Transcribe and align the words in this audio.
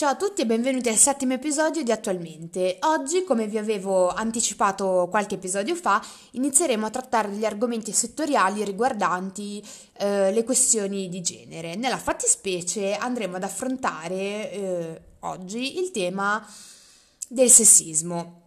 Ciao 0.00 0.12
a 0.12 0.16
tutti 0.16 0.40
e 0.40 0.46
benvenuti 0.46 0.88
al 0.88 0.96
settimo 0.96 1.34
episodio 1.34 1.82
di 1.82 1.92
Attualmente. 1.92 2.78
Oggi, 2.84 3.22
come 3.22 3.46
vi 3.46 3.58
avevo 3.58 4.08
anticipato 4.08 5.08
qualche 5.10 5.34
episodio 5.34 5.74
fa, 5.74 6.02
inizieremo 6.30 6.86
a 6.86 6.90
trattare 6.90 7.28
degli 7.28 7.44
argomenti 7.44 7.92
settoriali 7.92 8.64
riguardanti 8.64 9.62
eh, 9.98 10.32
le 10.32 10.42
questioni 10.42 11.10
di 11.10 11.20
genere. 11.20 11.74
Nella 11.74 11.98
fattispecie 11.98 12.96
andremo 12.96 13.36
ad 13.36 13.42
affrontare 13.42 14.50
eh, 14.50 15.00
oggi 15.18 15.78
il 15.78 15.90
tema 15.90 16.42
del 17.28 17.50
sessismo. 17.50 18.40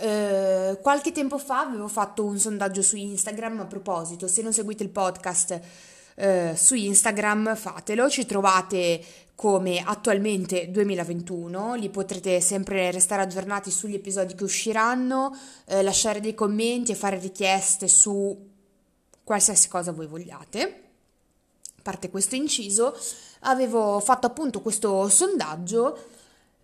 Eh, 0.00 0.80
qualche 0.82 1.12
tempo 1.12 1.38
fa 1.38 1.60
avevo 1.60 1.86
fatto 1.86 2.24
un 2.24 2.40
sondaggio 2.40 2.82
su 2.82 2.96
Instagram 2.96 3.60
a 3.60 3.66
proposito, 3.66 4.26
se 4.26 4.42
non 4.42 4.52
seguite 4.52 4.82
il 4.82 4.90
podcast 4.90 5.60
eh, 6.16 6.54
su 6.56 6.74
Instagram 6.74 7.54
fatelo, 7.54 8.08
ci 8.08 8.26
trovate 8.26 9.04
come 9.36 9.82
attualmente 9.84 10.70
2021, 10.70 11.74
lì 11.74 11.90
potrete 11.90 12.40
sempre 12.40 12.90
restare 12.90 13.22
aggiornati 13.22 13.70
sugli 13.70 13.94
episodi 13.94 14.34
che 14.34 14.44
usciranno, 14.44 15.36
eh, 15.66 15.82
lasciare 15.82 16.20
dei 16.20 16.34
commenti 16.34 16.92
e 16.92 16.94
fare 16.94 17.18
richieste 17.18 17.86
su 17.86 18.34
qualsiasi 19.22 19.68
cosa 19.68 19.92
voi 19.92 20.06
vogliate. 20.06 20.82
A 21.78 21.82
parte 21.82 22.08
questo 22.08 22.34
inciso, 22.34 22.96
avevo 23.40 24.00
fatto 24.00 24.26
appunto 24.26 24.62
questo 24.62 25.08
sondaggio 25.08 25.98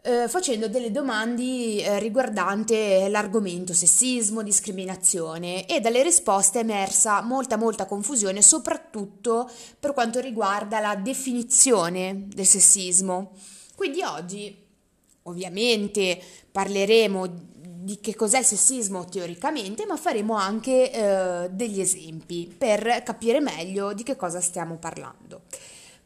eh, 0.04 0.26
facendo 0.28 0.68
delle 0.68 0.90
domande 0.90 1.42
eh, 1.82 1.98
riguardante 2.00 3.08
l'argomento 3.08 3.72
sessismo, 3.72 4.42
discriminazione 4.42 5.64
e 5.66 5.78
dalle 5.78 6.02
risposte 6.02 6.58
è 6.58 6.62
emersa 6.62 7.22
molta 7.22 7.56
molta 7.56 7.86
confusione 7.86 8.42
soprattutto 8.42 9.48
per 9.78 9.92
quanto 9.92 10.18
riguarda 10.18 10.80
la 10.80 10.96
definizione 10.96 12.26
del 12.26 12.46
sessismo. 12.46 13.32
Quindi 13.76 14.02
oggi 14.02 14.56
ovviamente 15.22 16.20
parleremo 16.50 17.50
di 17.82 18.00
che 18.00 18.14
cos'è 18.14 18.38
il 18.38 18.44
sessismo 18.44 19.04
teoricamente, 19.04 19.86
ma 19.86 19.96
faremo 19.96 20.34
anche 20.34 20.90
eh, 20.90 21.48
degli 21.50 21.80
esempi 21.80 22.52
per 22.56 23.02
capire 23.04 23.40
meglio 23.40 23.92
di 23.92 24.02
che 24.02 24.16
cosa 24.16 24.40
stiamo 24.40 24.78
parlando. 24.78 25.42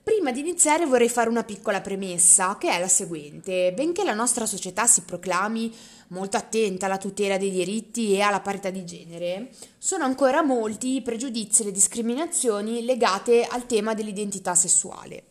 Prima 0.09 0.31
di 0.31 0.39
iniziare 0.39 0.87
vorrei 0.87 1.09
fare 1.09 1.29
una 1.29 1.43
piccola 1.43 1.81
premessa, 1.81 2.57
che 2.59 2.71
è 2.71 2.79
la 2.79 2.87
seguente. 2.87 3.73
Benché 3.75 4.05
la 4.05 4.15
nostra 4.15 4.47
società 4.47 4.87
si 4.87 5.01
proclami 5.01 5.75
molto 6.11 6.37
attenta 6.37 6.87
alla 6.87 6.97
tutela 6.97 7.39
dei 7.39 7.51
diritti 7.51 8.15
e 8.15 8.21
alla 8.21 8.39
parità 8.39 8.71
di 8.71 8.85
genere, 8.85 9.51
sono 9.79 10.05
ancora 10.05 10.43
molti 10.43 10.95
i 10.95 11.03
pregiudizi 11.03 11.63
e 11.63 11.65
le 11.65 11.73
discriminazioni 11.73 12.85
legate 12.85 13.45
al 13.51 13.67
tema 13.67 13.95
dell'identità 13.95 14.55
sessuale. 14.55 15.25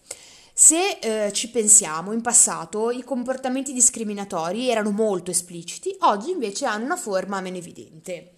Se 0.53 0.99
eh, 0.99 1.31
ci 1.31 1.51
pensiamo, 1.51 2.11
in 2.11 2.19
passato 2.19 2.91
i 2.91 3.01
comportamenti 3.01 3.71
discriminatori 3.71 4.69
erano 4.69 4.91
molto 4.91 5.31
espliciti, 5.31 5.95
oggi 5.99 6.31
invece 6.31 6.65
hanno 6.65 6.83
una 6.83 6.97
forma 6.97 7.39
meno 7.39 7.55
evidente. 7.55 8.33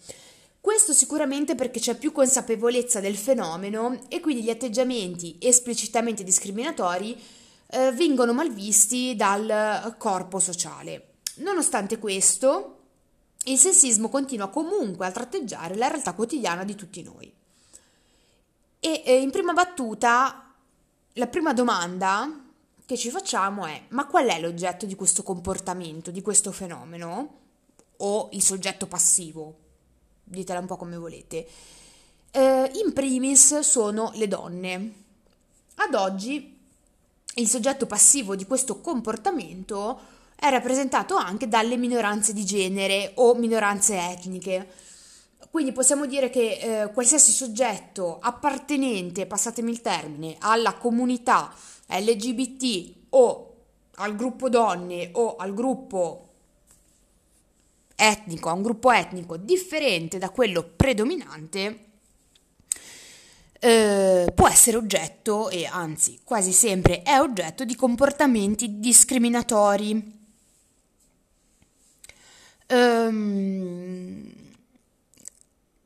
Questo 0.59 0.93
sicuramente 0.93 1.55
perché 1.55 1.79
c'è 1.79 1.95
più 1.95 2.11
consapevolezza 2.11 2.99
del 2.99 3.15
fenomeno 3.15 3.99
e 4.09 4.19
quindi 4.19 4.43
gli 4.43 4.49
atteggiamenti 4.49 5.37
esplicitamente 5.39 6.23
discriminatori 6.23 7.19
eh, 7.67 7.91
vengono 7.93 8.33
malvisti 8.33 9.15
dal 9.15 9.95
corpo 9.97 10.39
sociale. 10.39 11.13
Nonostante 11.35 11.99
questo, 11.99 12.79
il 13.45 13.57
sessismo 13.57 14.09
continua 14.09 14.49
comunque 14.49 15.05
a 15.05 15.11
tratteggiare 15.11 15.75
la 15.75 15.87
realtà 15.87 16.13
quotidiana 16.13 16.63
di 16.63 16.75
tutti 16.75 17.01
noi. 17.03 17.33
E 18.79 19.03
eh, 19.05 19.21
in 19.21 19.31
prima 19.31 19.53
battuta, 19.53 20.53
la 21.13 21.27
prima 21.27 21.53
domanda 21.53 22.43
che 22.85 22.97
ci 22.97 23.09
facciamo 23.09 23.65
è: 23.65 23.85
ma 23.89 24.05
qual 24.05 24.27
è 24.27 24.39
l'oggetto 24.39 24.85
di 24.85 24.95
questo 24.95 25.23
comportamento, 25.23 26.11
di 26.11 26.21
questo 26.21 26.51
fenomeno? 26.51 27.39
O 27.97 28.29
il 28.33 28.43
soggetto 28.43 28.85
passivo? 28.85 29.65
Ditela 30.27 30.59
un 30.59 30.65
po' 30.65 30.77
come 30.77 30.97
volete. 30.97 31.47
Eh, 32.31 32.71
in 32.83 32.93
primis 32.93 33.59
sono 33.59 34.11
le 34.15 34.27
donne. 34.27 34.93
Ad 35.75 35.93
oggi 35.93 36.55
il 37.35 37.47
soggetto 37.47 37.85
passivo 37.85 38.35
di 38.35 38.45
questo 38.45 38.81
comportamento 38.81 39.99
è 40.35 40.49
rappresentato 40.49 41.15
anche 41.15 41.47
dalle 41.47 41.77
minoranze 41.77 42.33
di 42.33 42.45
genere 42.45 43.11
o 43.15 43.35
minoranze 43.35 43.97
etniche. 43.97 44.67
Quindi 45.49 45.71
possiamo 45.71 46.05
dire 46.05 46.29
che 46.29 46.83
eh, 46.83 46.91
qualsiasi 46.91 47.31
soggetto 47.31 48.19
appartenente, 48.19 49.25
passatemi 49.25 49.71
il 49.71 49.81
termine, 49.81 50.35
alla 50.39 50.75
comunità 50.75 51.53
LGBT 51.87 52.93
o 53.09 53.55
al 53.95 54.15
gruppo 54.15 54.49
donne 54.49 55.09
o 55.13 55.37
al 55.37 55.53
gruppo 55.53 56.26
etnico, 57.97 58.49
a 58.49 58.53
un 58.53 58.61
gruppo 58.61 58.91
etnico 58.91 59.35
differente 59.35 60.19
da 60.19 60.29
quello 60.29 60.63
predominante, 60.63 61.85
eh, 63.59 64.31
può 64.33 64.47
essere 64.47 64.77
oggetto, 64.77 65.49
e 65.49 65.65
anzi 65.65 66.19
quasi 66.23 66.51
sempre 66.51 67.01
è 67.01 67.19
oggetto, 67.19 67.65
di 67.65 67.75
comportamenti 67.75 68.79
discriminatori. 68.79 70.15
Um, 72.69 74.31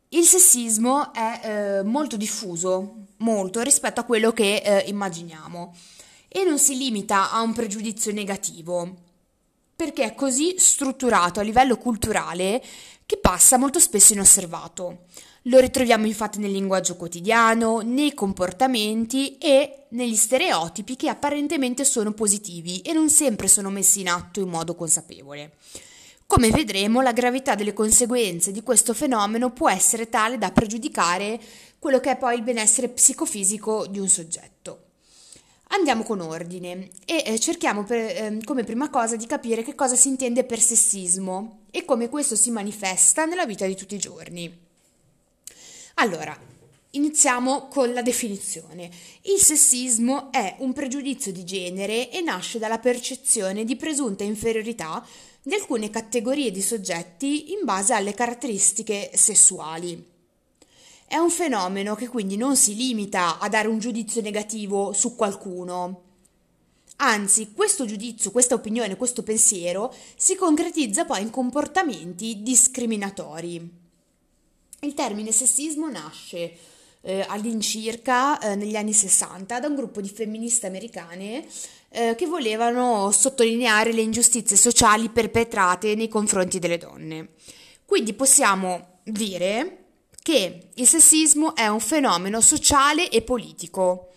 il 0.09 0.23
sessismo 0.25 1.13
è 1.13 1.41
eh, 1.43 1.83
molto 1.83 2.17
diffuso, 2.17 3.05
molto 3.17 3.61
rispetto 3.61 4.01
a 4.01 4.03
quello 4.03 4.33
che 4.33 4.57
eh, 4.57 4.89
immaginiamo 4.89 5.73
e 6.27 6.43
non 6.43 6.59
si 6.59 6.75
limita 6.75 7.31
a 7.31 7.41
un 7.41 7.53
pregiudizio 7.53 8.11
negativo 8.11 8.95
perché 9.81 10.03
è 10.03 10.13
così 10.13 10.53
strutturato 10.59 11.39
a 11.39 11.43
livello 11.43 11.75
culturale 11.75 12.61
che 13.03 13.17
passa 13.17 13.57
molto 13.57 13.79
spesso 13.79 14.13
inosservato. 14.13 15.05
Lo 15.45 15.57
ritroviamo 15.57 16.05
infatti 16.05 16.37
nel 16.37 16.51
linguaggio 16.51 16.95
quotidiano, 16.95 17.79
nei 17.79 18.13
comportamenti 18.13 19.39
e 19.39 19.85
negli 19.89 20.15
stereotipi 20.15 20.95
che 20.95 21.09
apparentemente 21.09 21.83
sono 21.83 22.13
positivi 22.13 22.81
e 22.81 22.93
non 22.93 23.09
sempre 23.09 23.47
sono 23.47 23.71
messi 23.71 24.01
in 24.01 24.09
atto 24.09 24.39
in 24.39 24.49
modo 24.49 24.75
consapevole. 24.75 25.53
Come 26.27 26.51
vedremo, 26.51 27.01
la 27.01 27.11
gravità 27.11 27.55
delle 27.55 27.73
conseguenze 27.73 28.51
di 28.51 28.61
questo 28.61 28.93
fenomeno 28.93 29.51
può 29.51 29.67
essere 29.67 30.09
tale 30.09 30.37
da 30.37 30.51
pregiudicare 30.51 31.39
quello 31.79 31.99
che 31.99 32.11
è 32.11 32.17
poi 32.17 32.35
il 32.35 32.43
benessere 32.43 32.89
psicofisico 32.89 33.87
di 33.87 33.97
un 33.97 34.07
soggetto. 34.07 34.90
Andiamo 35.73 36.03
con 36.03 36.19
ordine 36.19 36.89
e 37.05 37.23
eh, 37.25 37.39
cerchiamo 37.39 37.85
per, 37.85 37.97
eh, 37.97 38.39
come 38.43 38.65
prima 38.65 38.89
cosa 38.89 39.15
di 39.15 39.25
capire 39.25 39.63
che 39.63 39.73
cosa 39.73 39.95
si 39.95 40.09
intende 40.09 40.43
per 40.43 40.59
sessismo 40.59 41.61
e 41.71 41.85
come 41.85 42.09
questo 42.09 42.35
si 42.35 42.51
manifesta 42.51 43.25
nella 43.25 43.45
vita 43.45 43.65
di 43.65 43.75
tutti 43.75 43.95
i 43.95 43.99
giorni. 43.99 44.53
Allora, 45.95 46.37
iniziamo 46.91 47.69
con 47.69 47.93
la 47.93 48.01
definizione. 48.01 48.89
Il 49.21 49.39
sessismo 49.39 50.29
è 50.33 50.55
un 50.59 50.73
pregiudizio 50.73 51.31
di 51.31 51.45
genere 51.45 52.11
e 52.11 52.19
nasce 52.19 52.59
dalla 52.59 52.79
percezione 52.79 53.63
di 53.63 53.77
presunta 53.77 54.25
inferiorità 54.25 55.05
di 55.41 55.53
alcune 55.53 55.89
categorie 55.89 56.51
di 56.51 56.61
soggetti 56.61 57.53
in 57.53 57.59
base 57.63 57.93
alle 57.93 58.13
caratteristiche 58.13 59.09
sessuali. 59.13 60.10
È 61.11 61.17
un 61.17 61.29
fenomeno 61.29 61.93
che 61.93 62.07
quindi 62.07 62.37
non 62.37 62.55
si 62.55 62.73
limita 62.73 63.37
a 63.37 63.49
dare 63.49 63.67
un 63.67 63.79
giudizio 63.79 64.21
negativo 64.21 64.93
su 64.93 65.13
qualcuno. 65.17 66.03
Anzi, 66.95 67.51
questo 67.53 67.83
giudizio, 67.83 68.31
questa 68.31 68.55
opinione, 68.55 68.95
questo 68.95 69.21
pensiero 69.21 69.93
si 70.15 70.37
concretizza 70.37 71.03
poi 71.03 71.21
in 71.23 71.29
comportamenti 71.29 72.41
discriminatori. 72.41 73.69
Il 74.79 74.93
termine 74.93 75.33
sessismo 75.33 75.89
nasce 75.89 76.55
eh, 77.01 77.25
all'incirca 77.27 78.39
eh, 78.39 78.55
negli 78.55 78.77
anni 78.77 78.93
60 78.93 79.59
da 79.59 79.67
un 79.67 79.75
gruppo 79.75 79.99
di 79.99 80.07
femministe 80.07 80.67
americane 80.67 81.45
eh, 81.89 82.15
che 82.15 82.25
volevano 82.25 83.11
sottolineare 83.11 83.91
le 83.91 83.99
ingiustizie 83.99 84.55
sociali 84.55 85.09
perpetrate 85.09 85.93
nei 85.93 86.07
confronti 86.07 86.57
delle 86.57 86.77
donne. 86.77 87.31
Quindi 87.83 88.13
possiamo 88.13 88.99
dire 89.03 89.80
che 90.21 90.69
il 90.73 90.87
sessismo 90.87 91.55
è 91.55 91.67
un 91.67 91.79
fenomeno 91.79 92.41
sociale 92.41 93.09
e 93.09 93.21
politico 93.21 94.09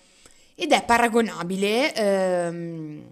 ed 0.55 0.73
è 0.73 0.85
paragonabile 0.85 1.95
ehm, 1.95 3.11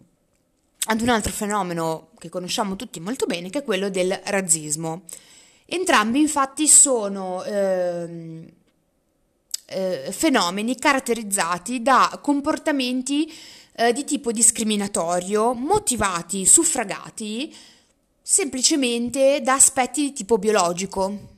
ad 0.87 1.01
un 1.01 1.09
altro 1.09 1.33
fenomeno 1.33 2.11
che 2.19 2.29
conosciamo 2.29 2.77
tutti 2.77 3.01
molto 3.01 3.27
bene, 3.27 3.51
che 3.51 3.61
è 3.61 3.65
quello 3.65 3.89
del 3.89 4.21
razzismo. 4.25 5.03
Entrambi 5.67 6.21
infatti 6.21 6.69
sono 6.69 7.43
ehm, 7.45 8.47
eh, 9.67 10.09
fenomeni 10.11 10.77
caratterizzati 10.77 11.83
da 11.83 12.19
comportamenti 12.21 13.33
eh, 13.75 13.93
di 13.93 14.05
tipo 14.05 14.33
discriminatorio, 14.33 15.55
motivati, 15.55 16.45
suffragati 16.45 17.55
semplicemente 18.25 19.41
da 19.43 19.55
aspetti 19.55 20.03
di 20.03 20.13
tipo 20.13 20.39
biologico, 20.39 21.32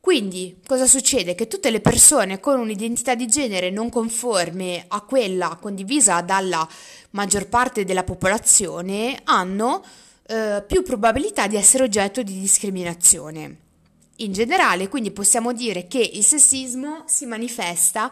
Quindi 0.00 0.60
cosa 0.66 0.86
succede? 0.86 1.34
Che 1.34 1.46
tutte 1.46 1.70
le 1.70 1.80
persone 1.80 2.40
con 2.40 2.58
un'identità 2.58 3.14
di 3.14 3.26
genere 3.26 3.68
non 3.68 3.90
conforme 3.90 4.86
a 4.88 5.02
quella 5.02 5.58
condivisa 5.60 6.22
dalla 6.22 6.66
maggior 7.10 7.48
parte 7.48 7.84
della 7.84 8.02
popolazione 8.02 9.20
hanno 9.24 9.84
eh, 10.26 10.64
più 10.66 10.82
probabilità 10.82 11.46
di 11.46 11.56
essere 11.56 11.84
oggetto 11.84 12.22
di 12.22 12.40
discriminazione. 12.40 13.56
In 14.16 14.32
generale, 14.32 14.88
quindi 14.88 15.10
possiamo 15.10 15.52
dire 15.52 15.86
che 15.86 15.98
il 15.98 16.24
sessismo 16.24 17.04
si 17.06 17.26
manifesta 17.26 18.10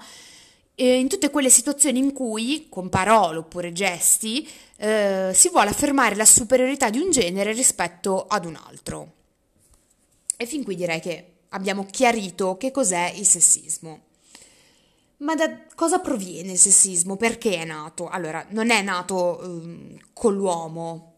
eh, 0.75 0.99
in 0.99 1.09
tutte 1.09 1.31
quelle 1.31 1.51
situazioni 1.51 1.99
in 1.99 2.13
cui, 2.13 2.67
con 2.69 2.91
parole 2.91 3.39
oppure 3.39 3.73
gesti, 3.73 4.47
eh, 4.77 5.31
si 5.33 5.49
vuole 5.49 5.71
affermare 5.71 6.17
la 6.17 6.27
superiorità 6.27 6.91
di 6.91 6.99
un 6.99 7.11
genere 7.11 7.53
rispetto 7.53 8.27
ad 8.27 8.45
un 8.45 8.59
altro. 8.67 9.13
E 10.37 10.45
fin 10.45 10.63
qui 10.65 10.77
direi 10.77 11.01
che 11.01 11.33
abbiamo 11.51 11.87
chiarito 11.87 12.57
che 12.57 12.71
cos'è 12.71 13.13
il 13.17 13.27
sessismo. 13.27 14.07
Ma 15.19 15.35
da 15.35 15.65
cosa 15.75 15.99
proviene 15.99 16.53
il 16.53 16.59
sessismo? 16.59 17.17
Perché 17.17 17.57
è 17.57 17.65
nato? 17.65 18.09
Allora, 18.09 18.47
non 18.51 18.71
è 18.71 18.83
nato 18.83 19.41
um, 19.43 19.99
con 20.13 20.35
l'uomo, 20.35 21.15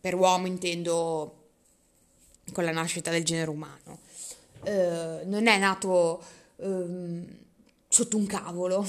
per 0.00 0.14
uomo 0.14 0.46
intendo 0.46 1.42
con 2.52 2.64
la 2.64 2.72
nascita 2.72 3.10
del 3.10 3.24
genere 3.24 3.50
umano, 3.50 4.00
uh, 4.64 5.28
non 5.28 5.46
è 5.46 5.56
nato 5.58 6.22
um, 6.56 7.24
sotto 7.88 8.16
un 8.16 8.26
cavolo, 8.26 8.84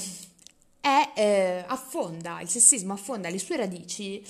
è, 0.80 1.12
eh, 1.14 1.64
affonda, 1.66 2.40
il 2.40 2.48
sessismo 2.48 2.92
affonda 2.92 3.28
le 3.28 3.38
sue 3.38 3.56
radici 3.56 4.22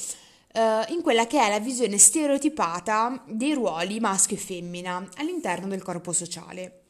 eh, 0.56 0.86
in 0.88 1.02
quella 1.02 1.26
che 1.26 1.38
è 1.38 1.50
la 1.50 1.60
visione 1.60 1.98
stereotipata 1.98 3.22
dei 3.26 3.52
ruoli 3.52 4.00
maschio 4.00 4.36
e 4.36 4.40
femmina 4.40 5.06
all'interno 5.16 5.68
del 5.68 5.82
corpo 5.82 6.12
sociale. 6.12 6.84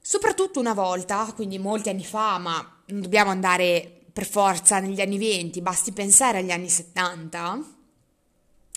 Soprattutto 0.00 0.58
una 0.58 0.72
volta, 0.72 1.30
quindi 1.34 1.58
molti 1.58 1.90
anni 1.90 2.04
fa, 2.04 2.38
ma 2.38 2.82
non 2.86 3.02
dobbiamo 3.02 3.30
andare 3.30 4.00
per 4.10 4.26
forza 4.26 4.80
negli 4.80 5.00
anni 5.00 5.18
20, 5.18 5.60
basti 5.60 5.92
pensare 5.92 6.38
agli 6.38 6.50
anni 6.50 6.70
70, 6.70 7.64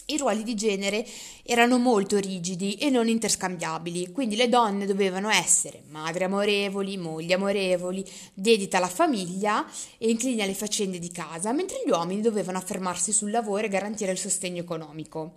i 0.07 0.17
ruoli 0.17 0.43
di 0.43 0.55
genere 0.55 1.05
erano 1.43 1.77
molto 1.77 2.17
rigidi 2.17 2.75
e 2.75 2.89
non 2.89 3.07
interscambiabili, 3.07 4.11
quindi 4.11 4.35
le 4.35 4.49
donne 4.49 4.85
dovevano 4.85 5.29
essere 5.29 5.83
madri 5.89 6.25
amorevoli, 6.25 6.97
mogli 6.97 7.31
amorevoli, 7.31 8.05
dedite 8.33 8.77
alla 8.77 8.89
famiglia 8.89 9.65
e 9.97 10.09
incline 10.09 10.43
alle 10.43 10.53
faccende 10.53 10.99
di 10.99 11.11
casa, 11.11 11.53
mentre 11.53 11.81
gli 11.85 11.89
uomini 11.89 12.21
dovevano 12.21 12.57
affermarsi 12.57 13.11
sul 13.11 13.31
lavoro 13.31 13.65
e 13.65 13.69
garantire 13.69 14.11
il 14.11 14.17
sostegno 14.17 14.61
economico. 14.61 15.33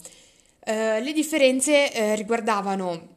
Eh, 0.65 1.01
le 1.01 1.13
differenze 1.13 1.93
eh, 1.93 2.17
riguardavano 2.17 3.15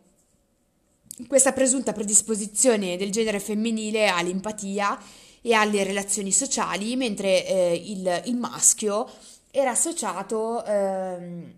questa 1.27 1.51
presunta 1.51 1.93
predisposizione 1.93 2.95
del 2.95 3.11
genere 3.11 3.39
femminile 3.39 4.07
all'empatia 4.07 4.97
e 5.41 5.53
alle 5.53 5.83
relazioni 5.83 6.31
sociali, 6.31 6.95
mentre 6.95 7.45
eh, 7.45 7.73
il, 7.73 8.21
il 8.25 8.35
maschio 8.35 9.09
era 9.51 9.71
associato 9.71 10.63
ehm, 10.65 11.53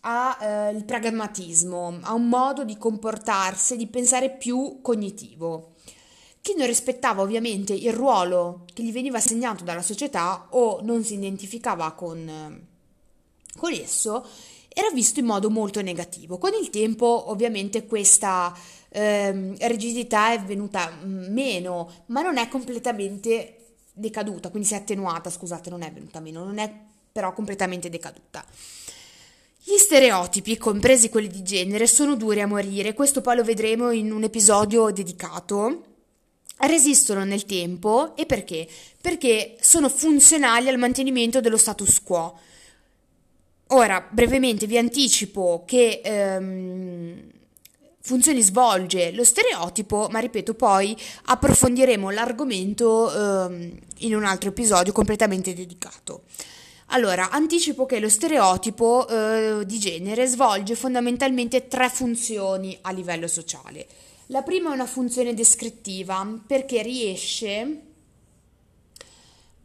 al 0.00 0.76
eh, 0.76 0.84
pragmatismo, 0.84 1.98
a 2.02 2.14
un 2.14 2.28
modo 2.28 2.64
di 2.64 2.78
comportarsi, 2.78 3.76
di 3.76 3.86
pensare 3.86 4.30
più 4.30 4.78
cognitivo. 4.80 5.72
Chi 6.40 6.54
non 6.56 6.66
rispettava 6.66 7.22
ovviamente 7.22 7.72
il 7.72 7.92
ruolo 7.92 8.64
che 8.72 8.84
gli 8.84 8.92
veniva 8.92 9.18
assegnato 9.18 9.64
dalla 9.64 9.82
società 9.82 10.46
o 10.50 10.80
non 10.82 11.02
si 11.02 11.14
identificava 11.14 11.90
con, 11.92 12.66
con 13.56 13.72
esso 13.72 14.24
era 14.68 14.90
visto 14.90 15.20
in 15.20 15.26
modo 15.26 15.50
molto 15.50 15.80
negativo. 15.82 16.38
Con 16.38 16.52
il 16.52 16.70
tempo 16.70 17.30
ovviamente 17.30 17.86
questa 17.86 18.54
eh, 18.90 19.56
rigidità 19.66 20.32
è 20.32 20.40
venuta 20.40 20.92
meno, 21.02 21.90
ma 22.06 22.22
non 22.22 22.36
è 22.36 22.46
completamente 22.48 23.78
decaduta, 23.92 24.50
quindi 24.50 24.68
si 24.68 24.74
è 24.74 24.76
attenuata, 24.76 25.30
scusate, 25.30 25.70
non 25.70 25.82
è 25.82 25.90
venuta 25.90 26.20
meno, 26.20 26.44
non 26.44 26.58
è 26.58 26.72
però 27.16 27.32
completamente 27.32 27.88
decaduta. 27.88 28.44
Gli 29.64 29.78
stereotipi, 29.78 30.58
compresi 30.58 31.08
quelli 31.08 31.28
di 31.28 31.42
genere, 31.42 31.86
sono 31.86 32.14
duri 32.14 32.42
a 32.42 32.46
morire, 32.46 32.92
questo 32.92 33.22
poi 33.22 33.36
lo 33.36 33.42
vedremo 33.42 33.90
in 33.90 34.12
un 34.12 34.24
episodio 34.24 34.90
dedicato. 34.90 35.84
Resistono 36.58 37.24
nel 37.24 37.46
tempo 37.46 38.14
e 38.16 38.26
perché? 38.26 38.68
Perché 39.00 39.56
sono 39.60 39.88
funzionali 39.88 40.68
al 40.68 40.76
mantenimento 40.76 41.40
dello 41.40 41.56
status 41.56 42.02
quo. 42.02 42.38
Ora, 43.68 44.06
brevemente 44.10 44.66
vi 44.66 44.76
anticipo 44.76 45.64
che 45.66 46.02
ehm, 46.04 47.30
funzioni 48.00 48.42
svolge 48.42 49.10
lo 49.12 49.24
stereotipo, 49.24 50.08
ma 50.10 50.18
ripeto, 50.18 50.52
poi 50.52 50.94
approfondiremo 51.24 52.10
l'argomento 52.10 53.10
ehm, 53.10 53.78
in 53.98 54.14
un 54.14 54.24
altro 54.24 54.50
episodio 54.50 54.92
completamente 54.92 55.54
dedicato. 55.54 56.22
Allora, 56.90 57.30
anticipo 57.30 57.84
che 57.84 57.98
lo 57.98 58.08
stereotipo 58.08 59.08
eh, 59.08 59.66
di 59.66 59.78
genere 59.78 60.26
svolge 60.26 60.76
fondamentalmente 60.76 61.66
tre 61.66 61.88
funzioni 61.88 62.78
a 62.82 62.92
livello 62.92 63.26
sociale. 63.26 63.86
La 64.26 64.42
prima 64.42 64.70
è 64.70 64.74
una 64.74 64.86
funzione 64.86 65.34
descrittiva 65.34 66.26
perché 66.46 66.82
riesce 66.82 67.80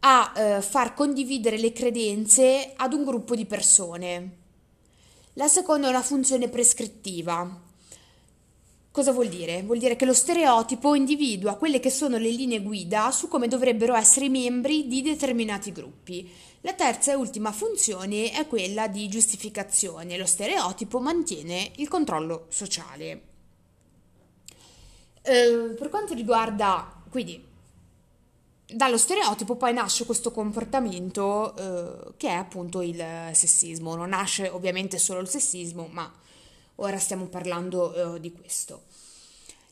a 0.00 0.32
eh, 0.34 0.62
far 0.62 0.94
condividere 0.94 1.58
le 1.58 1.72
credenze 1.72 2.72
ad 2.76 2.92
un 2.92 3.04
gruppo 3.04 3.36
di 3.36 3.46
persone. 3.46 4.36
La 5.34 5.48
seconda 5.48 5.86
è 5.86 5.90
una 5.90 6.02
funzione 6.02 6.48
prescrittiva. 6.48 7.60
Cosa 8.90 9.12
vuol 9.12 9.28
dire? 9.28 9.62
Vuol 9.62 9.78
dire 9.78 9.96
che 9.96 10.04
lo 10.04 10.12
stereotipo 10.12 10.94
individua 10.94 11.54
quelle 11.54 11.80
che 11.80 11.88
sono 11.88 12.18
le 12.18 12.28
linee 12.28 12.60
guida 12.60 13.10
su 13.10 13.26
come 13.28 13.48
dovrebbero 13.48 13.94
essere 13.94 14.26
i 14.26 14.28
membri 14.28 14.86
di 14.86 15.00
determinati 15.00 15.72
gruppi. 15.72 16.30
La 16.64 16.74
terza 16.74 17.10
e 17.10 17.16
ultima 17.16 17.50
funzione 17.50 18.30
è 18.30 18.46
quella 18.46 18.86
di 18.86 19.08
giustificazione. 19.08 20.16
Lo 20.16 20.26
stereotipo 20.26 21.00
mantiene 21.00 21.72
il 21.76 21.88
controllo 21.88 22.46
sociale. 22.50 23.22
Eh, 25.22 25.74
per 25.76 25.88
quanto 25.88 26.14
riguarda, 26.14 27.02
quindi, 27.10 27.44
dallo 28.64 28.96
stereotipo 28.96 29.56
poi 29.56 29.72
nasce 29.72 30.06
questo 30.06 30.30
comportamento 30.30 31.56
eh, 31.56 32.12
che 32.16 32.28
è 32.28 32.34
appunto 32.34 32.80
il 32.80 33.04
sessismo. 33.32 33.96
Non 33.96 34.10
nasce 34.10 34.48
ovviamente 34.48 34.98
solo 34.98 35.18
il 35.18 35.28
sessismo, 35.28 35.88
ma 35.90 36.12
ora 36.76 36.98
stiamo 36.98 37.26
parlando 37.26 38.14
eh, 38.14 38.20
di 38.20 38.30
questo. 38.30 38.84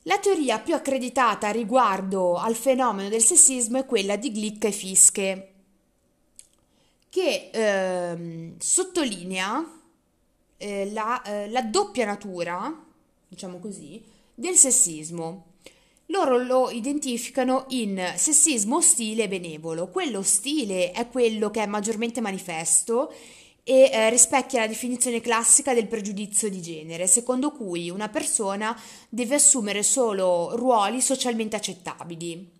La 0.04 0.18
teoria 0.18 0.58
più 0.58 0.74
accreditata 0.74 1.50
riguardo 1.50 2.34
al 2.34 2.56
fenomeno 2.56 3.08
del 3.08 3.22
sessismo 3.22 3.78
è 3.78 3.86
quella 3.86 4.16
di 4.16 4.32
Glick 4.32 4.64
e 4.64 4.72
Fiske 4.72 5.49
che 7.10 7.50
ehm, 7.52 8.54
sottolinea 8.58 9.78
eh, 10.56 10.90
la, 10.92 11.22
eh, 11.22 11.50
la 11.50 11.62
doppia 11.62 12.06
natura, 12.06 12.72
diciamo 13.28 13.58
così, 13.58 14.02
del 14.34 14.54
sessismo. 14.54 15.46
Loro 16.06 16.38
lo 16.38 16.70
identificano 16.70 17.66
in 17.68 18.14
sessismo 18.16 18.76
ostile 18.76 19.24
e 19.24 19.28
benevolo. 19.28 19.88
Quello 19.88 20.18
ostile 20.18 20.92
è 20.92 21.08
quello 21.08 21.50
che 21.50 21.62
è 21.62 21.66
maggiormente 21.66 22.20
manifesto 22.20 23.12
e 23.62 23.90
eh, 23.92 24.10
rispecchia 24.10 24.60
la 24.60 24.66
definizione 24.66 25.20
classica 25.20 25.74
del 25.74 25.86
pregiudizio 25.86 26.48
di 26.48 26.60
genere, 26.60 27.06
secondo 27.06 27.52
cui 27.52 27.90
una 27.90 28.08
persona 28.08 28.76
deve 29.08 29.36
assumere 29.36 29.82
solo 29.82 30.56
ruoli 30.56 31.00
socialmente 31.00 31.56
accettabili. 31.56 32.58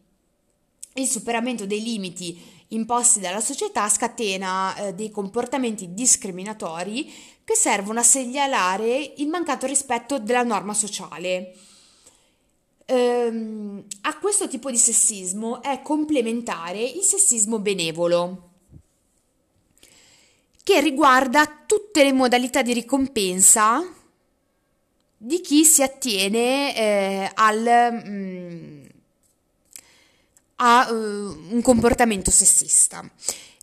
Il 0.94 1.06
superamento 1.06 1.66
dei 1.66 1.82
limiti 1.82 2.40
imposti 2.72 3.20
dalla 3.20 3.40
società 3.40 3.88
scatena 3.88 4.74
eh, 4.74 4.94
dei 4.94 5.10
comportamenti 5.10 5.92
discriminatori 5.92 7.12
che 7.44 7.54
servono 7.54 8.00
a 8.00 8.04
segnalare 8.04 9.14
il 9.16 9.28
mancato 9.28 9.66
rispetto 9.66 10.18
della 10.18 10.42
norma 10.42 10.74
sociale. 10.74 11.54
Ehm, 12.86 13.84
a 14.02 14.18
questo 14.18 14.48
tipo 14.48 14.70
di 14.70 14.76
sessismo 14.76 15.62
è 15.62 15.80
complementare 15.82 16.82
il 16.82 17.02
sessismo 17.02 17.58
benevolo, 17.58 18.48
che 20.62 20.80
riguarda 20.80 21.64
tutte 21.66 22.02
le 22.02 22.12
modalità 22.12 22.62
di 22.62 22.72
ricompensa 22.72 23.82
di 25.16 25.40
chi 25.40 25.64
si 25.64 25.82
attiene 25.82 26.76
eh, 26.76 27.30
al... 27.34 28.02
Mm, 28.06 28.79
ha 30.62 30.88
uh, 30.90 30.94
un 30.94 31.60
comportamento 31.62 32.30
sessista. 32.30 33.08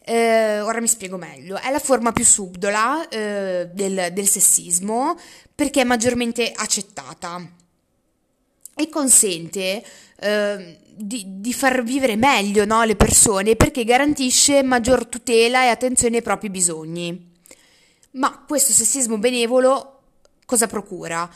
Eh, 0.03 0.61
ora 0.61 0.79
mi 0.79 0.87
spiego 0.87 1.17
meglio. 1.17 1.59
È 1.59 1.69
la 1.69 1.79
forma 1.79 2.11
più 2.11 2.23
subdola 2.23 3.07
eh, 3.09 3.69
del, 3.71 4.09
del 4.13 4.27
sessismo 4.27 5.17
perché 5.53 5.81
è 5.81 5.83
maggiormente 5.83 6.51
accettata 6.55 7.45
e 8.73 8.89
consente 8.89 9.83
eh, 10.19 10.79
di, 10.95 11.23
di, 11.39 11.53
far 11.53 11.83
vivere 11.83 12.15
meglio 12.15 12.63
no, 12.65 12.83
le 12.83 12.95
persone 12.95 13.55
perché 13.55 13.83
garantisce 13.83 14.63
maggior 14.63 15.07
tutela 15.07 15.63
e 15.63 15.67
attenzione 15.67 16.17
ai 16.17 16.23
propri 16.23 16.49
bisogni. 16.49 17.35
Ma 18.11 18.43
questo 18.47 18.71
sessismo 18.71 19.17
benevolo 19.17 20.01
cosa 20.45 20.67
procura? 20.67 21.29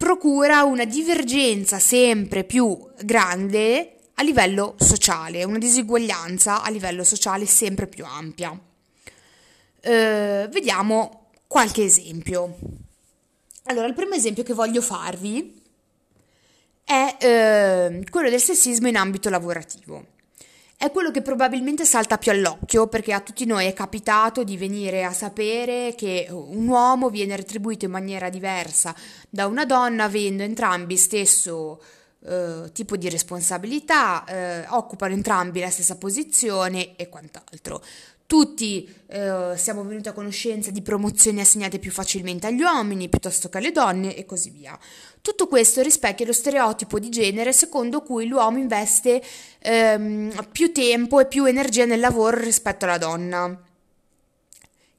procura 0.00 0.64
una 0.64 0.86
divergenza 0.86 1.78
sempre 1.78 2.44
più 2.44 2.74
grande 3.02 3.99
a 4.20 4.22
livello 4.22 4.74
sociale, 4.78 5.44
una 5.44 5.56
disuguaglianza 5.56 6.62
a 6.62 6.68
livello 6.68 7.04
sociale 7.04 7.46
sempre 7.46 7.86
più 7.86 8.04
ampia. 8.04 8.56
Eh, 9.80 10.46
vediamo 10.50 11.30
qualche 11.46 11.84
esempio. 11.84 12.54
Allora, 13.64 13.86
il 13.86 13.94
primo 13.94 14.14
esempio 14.14 14.42
che 14.42 14.52
voglio 14.52 14.82
farvi 14.82 15.58
è 16.84 17.16
eh, 17.18 18.04
quello 18.10 18.28
del 18.28 18.40
sessismo 18.40 18.88
in 18.88 18.96
ambito 18.96 19.30
lavorativo. 19.30 20.04
È 20.76 20.90
quello 20.90 21.10
che 21.10 21.22
probabilmente 21.22 21.86
salta 21.86 22.18
più 22.18 22.30
all'occhio 22.30 22.88
perché 22.88 23.14
a 23.14 23.20
tutti 23.20 23.46
noi 23.46 23.66
è 23.66 23.72
capitato 23.72 24.44
di 24.44 24.58
venire 24.58 25.02
a 25.04 25.14
sapere 25.14 25.94
che 25.96 26.26
un 26.30 26.68
uomo 26.68 27.08
viene 27.08 27.36
retribuito 27.36 27.86
in 27.86 27.90
maniera 27.90 28.28
diversa 28.28 28.94
da 29.30 29.46
una 29.46 29.64
donna 29.64 30.04
avendo 30.04 30.42
entrambi 30.42 30.96
stesso 30.96 31.80
eh, 32.26 32.70
tipo 32.72 32.96
di 32.96 33.08
responsabilità, 33.08 34.24
eh, 34.24 34.66
occupano 34.68 35.14
entrambi 35.14 35.60
la 35.60 35.70
stessa 35.70 35.96
posizione 35.96 36.96
e 36.96 37.08
quant'altro. 37.08 37.82
Tutti 38.26 38.88
eh, 39.08 39.54
siamo 39.56 39.82
venuti 39.82 40.08
a 40.08 40.12
conoscenza 40.12 40.70
di 40.70 40.82
promozioni 40.82 41.40
assegnate 41.40 41.80
più 41.80 41.90
facilmente 41.90 42.46
agli 42.46 42.62
uomini 42.62 43.08
piuttosto 43.08 43.48
che 43.48 43.58
alle 43.58 43.72
donne 43.72 44.14
e 44.14 44.24
così 44.24 44.50
via. 44.50 44.78
Tutto 45.20 45.48
questo 45.48 45.82
rispecchia 45.82 46.26
lo 46.26 46.32
stereotipo 46.32 47.00
di 47.00 47.08
genere 47.08 47.52
secondo 47.52 48.02
cui 48.02 48.28
l'uomo 48.28 48.58
investe 48.58 49.20
ehm, 49.58 50.46
più 50.52 50.70
tempo 50.72 51.18
e 51.18 51.26
più 51.26 51.44
energia 51.44 51.86
nel 51.86 51.98
lavoro 51.98 52.38
rispetto 52.38 52.84
alla 52.84 52.98
donna, 52.98 53.60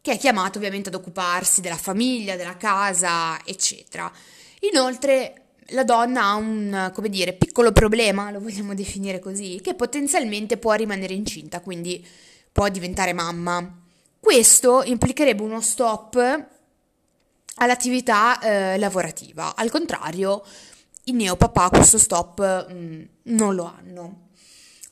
che 0.02 0.12
è 0.12 0.18
chiamato 0.18 0.58
ovviamente 0.58 0.90
ad 0.90 0.96
occuparsi 0.96 1.62
della 1.62 1.78
famiglia, 1.78 2.36
della 2.36 2.58
casa, 2.58 3.40
eccetera. 3.46 4.12
Inoltre 4.72 5.42
la 5.72 5.84
donna 5.84 6.24
ha 6.24 6.36
un, 6.36 6.92
come 6.94 7.10
dire, 7.10 7.34
piccolo 7.34 7.72
problema, 7.72 8.32
lo 8.32 8.40
vogliamo 8.40 8.74
definire 8.74 9.20
così, 9.20 9.60
che 9.62 9.74
potenzialmente 9.74 10.58
può 10.58 10.74
rimanere 10.74 11.14
incinta, 11.14 11.60
quindi 11.62 12.06
può 12.52 12.68
diventare 12.70 13.14
mamma. 13.14 13.80
Questo 14.20 14.84
implicherebbe 14.84 15.42
uno 15.42 15.62
stop 15.62 16.46
all'attività 17.56 18.40
eh, 18.40 18.78
lavorativa. 18.78 19.56
Al 19.56 19.70
contrario, 19.70 20.44
i 21.06 21.14
neopapà 21.14 21.70
questo 21.70 21.98
stop 21.98 22.68
mh, 22.70 22.74
mm, 22.74 23.02
non 23.24 23.56
lo 23.56 23.64
hanno. 23.66 24.30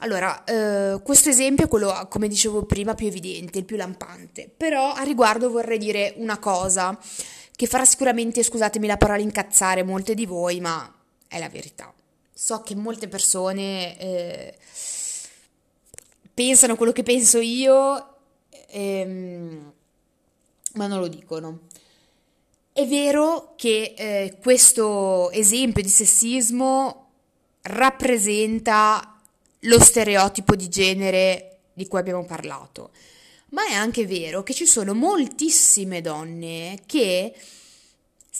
Allora, 0.02 0.44
eh, 0.46 1.02
questo 1.04 1.30
esempio 1.30 1.66
è 1.66 1.68
quello, 1.68 2.08
come 2.10 2.30
dicevo 2.30 2.64
prima, 2.64 2.96
più 2.96 3.08
evidente, 3.08 3.60
il 3.60 3.66
più 3.66 3.76
lampante, 3.76 4.50
però 4.56 4.94
a 4.94 5.04
riguardo 5.04 5.50
vorrei 5.50 5.78
dire 5.78 6.14
una 6.18 6.38
cosa 6.38 6.98
che 7.60 7.68
farà 7.68 7.84
sicuramente, 7.84 8.42
scusatemi 8.42 8.88
la 8.88 8.96
parola, 8.96 9.20
incazzare 9.20 9.84
molte 9.84 10.14
di 10.14 10.26
voi, 10.26 10.62
ma 10.62 10.90
è 11.28 11.40
la 11.40 11.50
verità. 11.50 11.94
So 12.34 12.62
che 12.62 12.74
molte 12.74 13.10
persone 13.10 14.00
eh, 14.00 14.58
pensano 16.34 16.78
quello 16.78 16.94
che 16.94 17.04
penso 17.04 17.40
io, 17.40 18.16
ehm, 18.68 19.74
ma 20.76 20.88
non 20.88 21.00
lo 21.02 21.10
dicono. 21.10 21.64
È 22.72 22.88
vero 22.88 23.56
che 23.58 23.94
eh, 23.98 24.38
questo 24.42 25.30
esempio 25.32 25.84
di 25.84 25.90
sessismo 25.90 27.10
rappresenta 27.64 29.20
lo 29.64 29.80
stereotipo 29.82 30.56
di 30.56 30.70
genere 30.70 31.58
di 31.74 31.86
cui 31.90 32.00
abbiamo 32.00 32.24
parlato 32.24 32.92
ma 33.50 33.66
è 33.68 33.74
anche 33.74 34.06
vero 34.06 34.44
che 34.44 34.54
ci 34.54 34.66
sono 34.66 34.94
moltissime 34.94 36.02
donne 36.02 36.80
che 36.86 37.34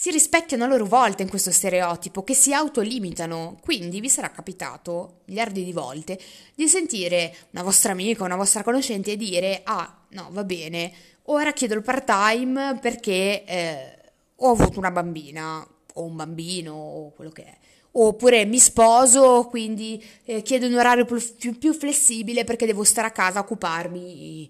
si 0.00 0.10
rispecchiano 0.10 0.64
a 0.64 0.66
loro 0.66 0.86
volta 0.86 1.22
in 1.22 1.28
questo 1.28 1.50
stereotipo, 1.50 2.24
che 2.24 2.32
si 2.32 2.54
autolimitano. 2.54 3.58
Quindi 3.60 4.00
vi 4.00 4.08
sarà 4.08 4.30
capitato 4.30 5.20
miliardi 5.26 5.62
di 5.62 5.74
volte 5.74 6.18
di 6.54 6.66
sentire 6.68 7.36
una 7.50 7.62
vostra 7.62 7.92
amica, 7.92 8.24
una 8.24 8.36
vostra 8.36 8.62
conoscente 8.62 9.16
dire: 9.16 9.60
Ah, 9.64 10.06
no, 10.12 10.28
va 10.30 10.42
bene, 10.44 10.90
ora 11.24 11.52
chiedo 11.52 11.74
il 11.74 11.82
part 11.82 12.06
time 12.06 12.78
perché 12.80 13.44
eh, 13.44 13.98
ho 14.36 14.50
avuto 14.50 14.78
una 14.78 14.90
bambina, 14.90 15.66
o 15.94 16.02
un 16.02 16.16
bambino, 16.16 16.72
o 16.72 17.12
quello 17.12 17.30
che 17.30 17.44
è. 17.44 17.58
Oppure 17.92 18.46
mi 18.46 18.58
sposo, 18.58 19.48
quindi 19.50 20.02
eh, 20.24 20.40
chiedo 20.40 20.66
un 20.66 20.76
orario 20.76 21.04
più, 21.04 21.58
più, 21.58 21.74
flessibile 21.74 22.44
perché 22.44 22.64
devo 22.64 22.84
stare 22.84 23.08
a 23.08 23.10
casa 23.10 23.40
a 23.40 23.42
occuparmi 23.42 24.48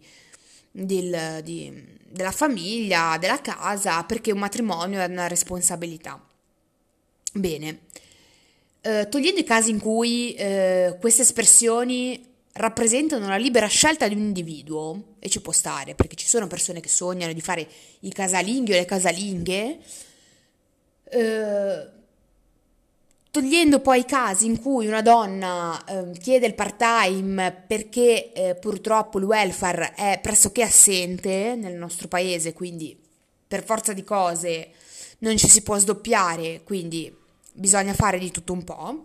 del, 0.71 1.41
di, 1.43 1.99
della 2.09 2.31
famiglia, 2.31 3.17
della 3.19 3.41
casa, 3.41 4.05
perché 4.05 4.33
un 4.33 4.39
matrimonio 4.39 5.00
è 5.00 5.07
una 5.07 5.29
responsabilità. 5.29 6.23
Bene, 7.33 7.81
eh, 8.81 9.09
togliendo 9.09 9.41
i 9.41 9.45
casi 9.45 9.71
in 9.71 9.79
cui 9.79 10.35
eh, 10.35 10.97
queste 11.00 11.23
espressioni 11.23 12.27
rappresentano 12.53 13.29
la 13.29 13.37
libera 13.37 13.67
scelta 13.69 14.09
di 14.09 14.15
un 14.15 14.23
individuo, 14.23 15.15
e 15.19 15.29
ci 15.29 15.41
può 15.41 15.53
stare, 15.53 15.95
perché 15.95 16.17
ci 16.17 16.27
sono 16.27 16.47
persone 16.47 16.81
che 16.81 16.89
sognano 16.89 17.33
di 17.33 17.41
fare 17.41 17.69
i 18.00 18.11
casalinghi 18.11 18.73
o 18.73 18.75
le 18.75 18.85
casalinghe, 18.85 19.79
eh, 21.11 21.99
Togliendo 23.31 23.79
poi 23.79 24.01
i 24.01 24.05
casi 24.05 24.47
in 24.47 24.61
cui 24.61 24.89
una 24.89 25.03
donna 25.03 25.85
eh, 25.85 26.11
chiede 26.19 26.47
il 26.47 26.55
part-time 26.57 27.65
perché 27.65 28.33
eh, 28.33 28.57
purtroppo 28.57 29.21
il 29.21 29.25
welfare 29.25 29.95
è 29.95 30.19
pressoché 30.21 30.63
assente 30.63 31.55
nel 31.55 31.75
nostro 31.75 32.09
paese, 32.09 32.53
quindi 32.53 32.99
per 33.47 33.65
forza 33.65 33.93
di 33.93 34.03
cose 34.03 34.73
non 35.19 35.37
ci 35.37 35.49
si 35.49 35.63
può 35.63 35.79
sdoppiare, 35.79 36.63
quindi 36.65 37.17
bisogna 37.53 37.95
fare 37.95 38.19
di 38.19 38.33
tutto 38.33 38.53
un 38.53 38.65
po'. 38.65 39.05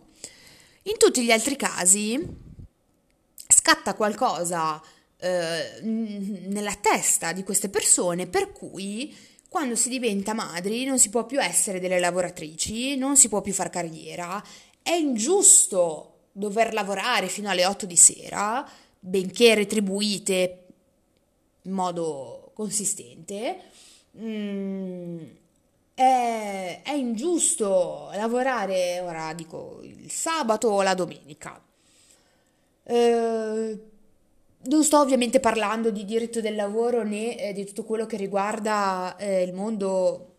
In 0.84 0.98
tutti 0.98 1.24
gli 1.24 1.32
altri 1.32 1.56
casi 1.56 2.20
scatta 3.48 3.94
qualcosa 3.94 4.82
eh, 5.18 5.82
nella 5.82 6.76
testa 6.82 7.32
di 7.32 7.44
queste 7.44 7.70
persone 7.70 8.26
per 8.26 8.52
cui 8.52 9.16
quando 9.56 9.78
si 9.78 9.88
diventa 9.88 10.34
madri 10.34 10.84
non 10.84 11.00
si 11.00 11.08
può 11.08 11.26
più 11.26 11.42
essere 11.42 11.80
delle 11.80 11.98
lavoratrici, 11.98 12.98
non 12.98 13.16
si 13.16 13.30
può 13.30 13.40
più 13.40 13.54
far 13.54 13.70
carriera, 13.70 14.44
è 14.82 14.92
ingiusto 14.92 16.24
dover 16.34 16.74
lavorare 16.74 17.30
fino 17.30 17.50
alle 17.50 17.66
8 17.66 17.86
di 17.86 17.96
sera, 17.96 18.70
benché 19.00 19.56
retribuite 19.56 20.66
in 21.62 21.72
modo 21.72 22.52
consistente. 22.54 23.62
Mm, 24.18 25.24
è, 25.94 26.82
è, 26.84 26.92
ingiusto 26.92 28.10
lavorare, 28.12 29.00
ora 29.00 29.34
dico, 29.34 29.80
il 29.84 30.12
sabato 30.12 30.68
o 30.68 30.82
la 30.82 30.96
domenica. 30.96 31.64
Eh, 32.84 33.80
non 34.66 34.84
sto 34.84 35.00
ovviamente 35.00 35.40
parlando 35.40 35.92
di 35.92 36.06
diritto 36.06 36.42
del 36.42 36.56
lavoro 36.56 37.04
né 37.04 37.38
eh, 37.38 37.54
di 37.54 37.66
tutto 37.66 37.84
quello 37.84 38.06
che 38.06 38.18
riguarda 38.18 39.16
eh, 39.18 39.44
il 39.44 39.54
mondo 39.54 40.34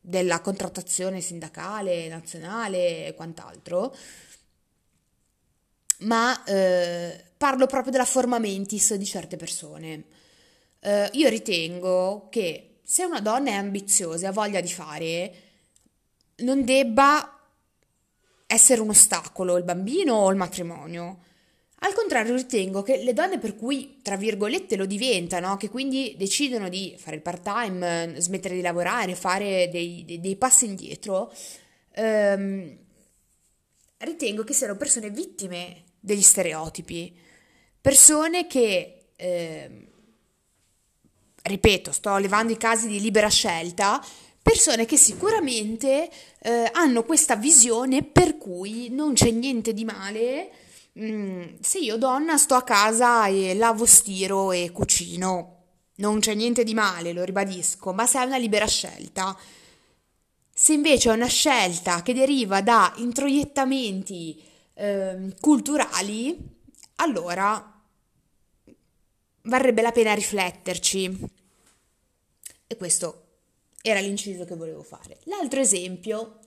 della 0.00 0.40
contrattazione 0.40 1.20
sindacale, 1.20 2.08
nazionale 2.08 3.06
e 3.06 3.14
quant'altro, 3.14 3.94
ma 6.00 6.42
eh, 6.44 7.24
parlo 7.36 7.66
proprio 7.66 7.92
della 7.92 8.04
forma 8.04 8.38
mentis 8.38 8.94
di 8.94 9.04
certe 9.04 9.36
persone. 9.36 10.04
Eh, 10.80 11.10
io 11.12 11.28
ritengo 11.28 12.28
che 12.30 12.80
se 12.82 13.04
una 13.04 13.20
donna 13.20 13.50
è 13.50 13.54
ambiziosa 13.54 14.26
e 14.26 14.28
ha 14.28 14.32
voglia 14.32 14.60
di 14.60 14.72
fare, 14.72 15.34
non 16.38 16.64
debba 16.64 17.38
essere 18.46 18.80
un 18.80 18.88
ostacolo 18.88 19.56
il 19.56 19.64
bambino 19.64 20.14
o 20.14 20.30
il 20.30 20.36
matrimonio 20.36 21.30
al 21.84 21.94
contrario, 21.94 22.36
ritengo 22.36 22.82
che 22.82 23.02
le 23.02 23.12
donne 23.12 23.38
per 23.38 23.56
cui, 23.56 23.98
tra 24.02 24.16
virgolette, 24.16 24.76
lo 24.76 24.86
diventano, 24.86 25.56
che 25.56 25.68
quindi 25.68 26.14
decidono 26.16 26.68
di 26.68 26.94
fare 26.96 27.16
il 27.16 27.22
part-time, 27.22 28.14
smettere 28.18 28.54
di 28.54 28.60
lavorare, 28.60 29.16
fare 29.16 29.68
dei, 29.68 30.04
dei, 30.06 30.20
dei 30.20 30.36
passi 30.36 30.66
indietro, 30.66 31.32
ehm, 31.94 32.78
ritengo 33.98 34.44
che 34.44 34.52
siano 34.52 34.76
persone 34.76 35.10
vittime 35.10 35.82
degli 35.98 36.22
stereotipi, 36.22 37.12
persone 37.80 38.46
che, 38.46 39.08
ehm, 39.16 39.86
ripeto, 41.42 41.90
sto 41.90 42.16
levando 42.18 42.52
i 42.52 42.58
casi 42.58 42.86
di 42.86 43.00
libera 43.00 43.28
scelta, 43.28 44.00
persone 44.40 44.84
che 44.84 44.96
sicuramente 44.96 46.08
eh, 46.42 46.70
hanno 46.72 47.02
questa 47.02 47.34
visione 47.34 48.04
per 48.04 48.38
cui 48.38 48.88
non 48.88 49.14
c'è 49.14 49.30
niente 49.32 49.72
di 49.72 49.84
male 49.84 50.61
mm, 50.98 51.42
se 51.60 51.78
io 51.78 51.96
donna 51.96 52.36
sto 52.36 52.54
a 52.54 52.62
casa 52.62 53.26
e 53.26 53.54
lavo, 53.54 53.86
stiro 53.86 54.52
e 54.52 54.70
cucino, 54.72 55.62
non 55.96 56.20
c'è 56.20 56.34
niente 56.34 56.64
di 56.64 56.74
male, 56.74 57.12
lo 57.12 57.24
ribadisco, 57.24 57.92
ma 57.92 58.06
se 58.06 58.20
è 58.20 58.24
una 58.24 58.38
libera 58.38 58.66
scelta. 58.66 59.36
Se 60.54 60.72
invece 60.72 61.10
è 61.10 61.14
una 61.14 61.26
scelta 61.26 62.02
che 62.02 62.14
deriva 62.14 62.60
da 62.62 62.92
introiettamenti 62.96 64.42
eh, 64.74 65.34
culturali, 65.40 66.36
allora 66.96 67.80
varrebbe 69.42 69.82
la 69.82 69.92
pena 69.92 70.14
rifletterci. 70.14 71.18
E 72.66 72.76
questo 72.76 73.22
era 73.82 74.00
l'inciso 74.00 74.44
che 74.44 74.54
volevo 74.54 74.82
fare. 74.82 75.18
L'altro 75.24 75.60
esempio 75.60 76.38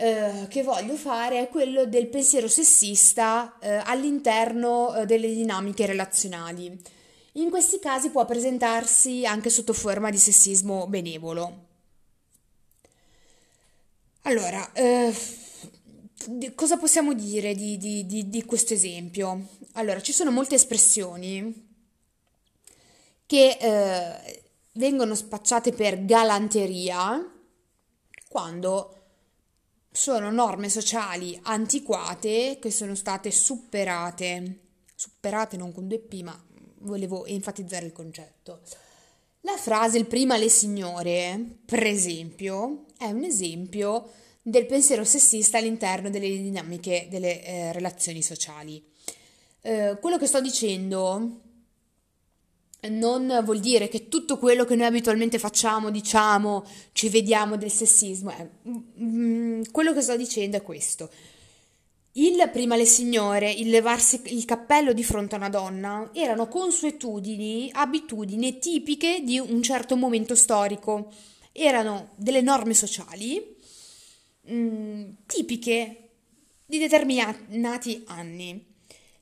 eh, 0.00 0.46
che 0.48 0.62
voglio 0.62 0.94
fare 0.94 1.40
è 1.40 1.48
quello 1.50 1.84
del 1.84 2.08
pensiero 2.08 2.48
sessista 2.48 3.58
eh, 3.58 3.82
all'interno 3.84 4.94
eh, 4.94 5.04
delle 5.04 5.28
dinamiche 5.28 5.84
relazionali. 5.84 6.74
In 7.32 7.50
questi 7.50 7.78
casi 7.78 8.08
può 8.08 8.24
presentarsi 8.24 9.26
anche 9.26 9.50
sotto 9.50 9.74
forma 9.74 10.08
di 10.08 10.16
sessismo 10.16 10.86
benevolo. 10.86 11.66
Allora, 14.22 14.72
eh, 14.72 15.14
cosa 16.54 16.78
possiamo 16.78 17.12
dire 17.12 17.54
di, 17.54 17.76
di, 17.76 18.06
di, 18.06 18.30
di 18.30 18.44
questo 18.46 18.72
esempio? 18.72 19.48
Allora, 19.72 20.00
ci 20.00 20.14
sono 20.14 20.30
molte 20.30 20.54
espressioni 20.54 21.68
che 23.26 23.58
eh, 23.60 24.42
vengono 24.72 25.14
spacciate 25.14 25.72
per 25.72 26.06
galanteria 26.06 27.22
quando 28.28 28.94
sono 30.00 30.30
norme 30.30 30.70
sociali 30.70 31.38
antiquate 31.42 32.56
che 32.58 32.70
sono 32.70 32.94
state 32.94 33.30
superate, 33.30 34.60
superate 34.94 35.58
non 35.58 35.74
con 35.74 35.88
due 35.88 35.98
P, 35.98 36.22
ma 36.22 36.42
volevo 36.78 37.26
enfatizzare 37.26 37.84
il 37.84 37.92
concetto. 37.92 38.60
La 39.42 39.58
frase 39.58 39.98
il 39.98 40.06
prima 40.06 40.38
le 40.38 40.48
signore, 40.48 41.58
per 41.66 41.84
esempio, 41.84 42.86
è 42.96 43.10
un 43.10 43.24
esempio 43.24 44.12
del 44.40 44.64
pensiero 44.64 45.04
sessista 45.04 45.58
all'interno 45.58 46.08
delle 46.08 46.30
dinamiche 46.30 47.06
delle 47.10 47.44
eh, 47.44 47.72
relazioni 47.72 48.22
sociali. 48.22 48.82
Eh, 49.60 49.98
quello 50.00 50.16
che 50.16 50.26
sto 50.26 50.40
dicendo 50.40 51.40
non 52.88 53.40
vuol 53.44 53.60
dire 53.60 53.88
che 53.88 54.08
tutto 54.08 54.38
quello 54.38 54.64
che 54.64 54.74
noi 54.74 54.86
abitualmente 54.86 55.38
facciamo, 55.38 55.90
diciamo, 55.90 56.64
ci 56.92 57.08
vediamo 57.08 57.56
del 57.56 57.70
sessismo. 57.70 58.30
Eh, 58.30 58.48
mm, 59.02 59.62
quello 59.70 59.92
che 59.92 60.00
sto 60.00 60.16
dicendo 60.16 60.56
è 60.56 60.62
questo. 60.62 61.10
Il 62.12 62.48
prima 62.52 62.74
le 62.74 62.86
signore, 62.86 63.52
il 63.52 63.68
levarsi 63.68 64.20
il 64.26 64.44
cappello 64.44 64.92
di 64.92 65.04
fronte 65.04 65.36
a 65.36 65.38
una 65.38 65.48
donna 65.48 66.10
erano 66.12 66.48
consuetudini, 66.48 67.70
abitudini 67.72 68.58
tipiche 68.58 69.20
di 69.22 69.38
un 69.38 69.62
certo 69.62 69.94
momento 69.96 70.34
storico. 70.34 71.12
Erano 71.52 72.10
delle 72.16 72.40
norme 72.40 72.74
sociali 72.74 73.56
mm, 74.50 75.10
tipiche 75.26 76.08
di 76.66 76.78
determinati 76.78 78.02
anni. 78.06 78.69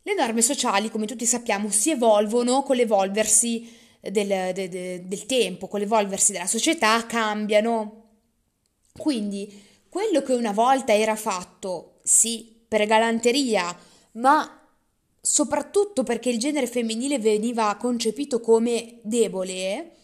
Le 0.09 0.15
norme 0.15 0.41
sociali, 0.41 0.91
come 0.91 1.05
tutti 1.05 1.27
sappiamo, 1.27 1.69
si 1.69 1.91
evolvono 1.91 2.63
con 2.63 2.77
l'evolversi 2.77 3.71
del, 4.01 4.55
de, 4.55 4.69
de, 4.71 5.07
del 5.07 5.27
tempo, 5.27 5.69
con 5.69 5.81
l'evolversi 5.81 6.33
della 6.33 6.47
società, 6.47 7.05
cambiano. 7.05 8.05
Quindi 8.97 9.63
quello 9.87 10.23
che 10.23 10.33
una 10.33 10.53
volta 10.53 10.95
era 10.95 11.15
fatto, 11.15 11.99
sì, 12.05 12.65
per 12.67 12.87
galanteria, 12.87 13.79
ma 14.13 14.67
soprattutto 15.21 16.05
perché 16.05 16.31
il 16.31 16.39
genere 16.39 16.67
femminile 16.67 17.19
veniva 17.19 17.77
concepito 17.79 18.41
come 18.41 19.01
debole, 19.03 19.97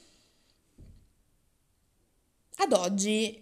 ad 2.56 2.72
oggi 2.74 3.40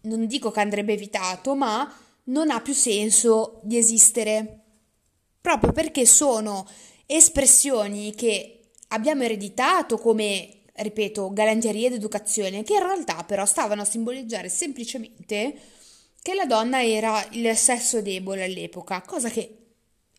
non 0.00 0.26
dico 0.26 0.50
che 0.50 0.58
andrebbe 0.58 0.94
evitato, 0.94 1.54
ma 1.54 1.96
non 2.24 2.50
ha 2.50 2.60
più 2.60 2.74
senso 2.74 3.60
di 3.62 3.78
esistere 3.78 4.59
proprio 5.40 5.72
perché 5.72 6.06
sono 6.06 6.66
espressioni 7.06 8.14
che 8.14 8.60
abbiamo 8.88 9.22
ereditato 9.22 9.98
come, 9.98 10.60
ripeto, 10.72 11.32
galanteria 11.32 11.88
ed 11.88 11.94
educazione, 11.94 12.62
che 12.62 12.74
in 12.74 12.82
realtà 12.82 13.24
però 13.24 13.44
stavano 13.44 13.82
a 13.82 13.86
simboleggiare 13.86 14.48
semplicemente 14.48 15.54
che 16.22 16.34
la 16.34 16.46
donna 16.46 16.84
era 16.84 17.26
il 17.32 17.56
sesso 17.56 18.02
debole 18.02 18.44
all'epoca, 18.44 19.00
cosa 19.02 19.30
che 19.30 19.56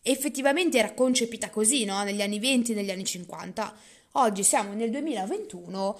effettivamente 0.02 0.78
era 0.78 0.94
concepita 0.94 1.48
così, 1.50 1.84
no? 1.84 2.02
Negli 2.02 2.22
anni 2.22 2.38
20, 2.40 2.74
negli 2.74 2.90
anni 2.90 3.04
50. 3.04 3.74
Oggi 4.12 4.42
siamo 4.42 4.72
nel 4.74 4.90
2021 4.90 5.98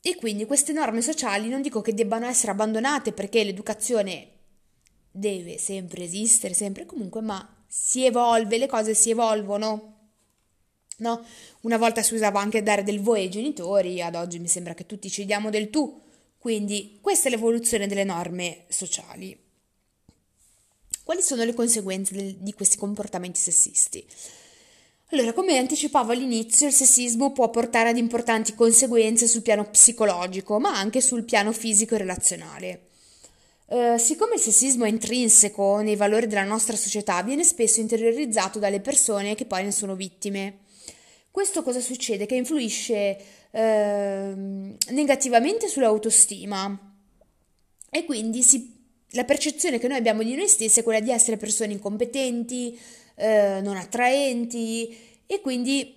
e 0.00 0.14
quindi 0.14 0.46
queste 0.46 0.72
norme 0.72 1.02
sociali 1.02 1.48
non 1.48 1.60
dico 1.60 1.80
che 1.80 1.92
debbano 1.92 2.26
essere 2.26 2.52
abbandonate 2.52 3.12
perché 3.12 3.42
l'educazione 3.42 4.28
deve 5.10 5.58
sempre 5.58 6.04
esistere, 6.04 6.54
sempre 6.54 6.86
comunque, 6.86 7.20
ma 7.20 7.55
si 7.66 8.04
evolve, 8.04 8.58
le 8.58 8.66
cose 8.66 8.94
si 8.94 9.10
evolvono. 9.10 9.94
No? 10.98 11.24
Una 11.62 11.76
volta 11.76 12.02
si 12.02 12.14
usava 12.14 12.40
anche 12.40 12.62
dare 12.62 12.82
del 12.82 13.00
voi 13.00 13.22
ai 13.22 13.30
genitori, 13.30 14.00
ad 14.00 14.14
oggi 14.14 14.38
mi 14.38 14.48
sembra 14.48 14.74
che 14.74 14.86
tutti 14.86 15.10
ci 15.10 15.24
diamo 15.24 15.50
del 15.50 15.70
tu. 15.70 16.02
Quindi 16.38 16.98
questa 17.00 17.28
è 17.28 17.30
l'evoluzione 17.30 17.86
delle 17.86 18.04
norme 18.04 18.64
sociali. 18.68 19.36
Quali 21.02 21.22
sono 21.22 21.44
le 21.44 21.54
conseguenze 21.54 22.36
di 22.38 22.52
questi 22.52 22.76
comportamenti 22.76 23.38
sessisti? 23.38 24.04
Allora, 25.10 25.32
come 25.32 25.56
anticipavo 25.56 26.10
all'inizio, 26.10 26.66
il 26.66 26.72
sessismo 26.72 27.30
può 27.32 27.48
portare 27.48 27.90
ad 27.90 27.96
importanti 27.96 28.54
conseguenze 28.56 29.28
sul 29.28 29.42
piano 29.42 29.68
psicologico, 29.70 30.58
ma 30.58 30.76
anche 30.76 31.00
sul 31.00 31.22
piano 31.22 31.52
fisico 31.52 31.94
e 31.94 31.98
relazionale. 31.98 32.85
Uh, 33.68 33.98
siccome 33.98 34.36
il 34.36 34.40
sessismo 34.40 34.84
è 34.84 34.88
intrinseco 34.88 35.80
nei 35.80 35.96
valori 35.96 36.28
della 36.28 36.44
nostra 36.44 36.76
società, 36.76 37.20
viene 37.24 37.42
spesso 37.42 37.80
interiorizzato 37.80 38.60
dalle 38.60 38.80
persone 38.80 39.34
che 39.34 39.44
poi 39.44 39.64
ne 39.64 39.72
sono 39.72 39.96
vittime. 39.96 40.58
Questo 41.32 41.64
cosa 41.64 41.80
succede? 41.80 42.26
Che 42.26 42.36
influisce 42.36 43.18
uh, 43.50 43.58
negativamente 43.58 45.66
sull'autostima 45.66 46.94
e 47.90 48.04
quindi 48.04 48.42
si, 48.42 48.72
la 49.10 49.24
percezione 49.24 49.80
che 49.80 49.88
noi 49.88 49.98
abbiamo 49.98 50.22
di 50.22 50.36
noi 50.36 50.46
stessi 50.46 50.78
è 50.78 50.84
quella 50.84 51.00
di 51.00 51.10
essere 51.10 51.36
persone 51.36 51.72
incompetenti, 51.72 52.78
uh, 53.16 53.62
non 53.62 53.76
attraenti 53.76 54.96
e 55.26 55.40
quindi 55.40 55.92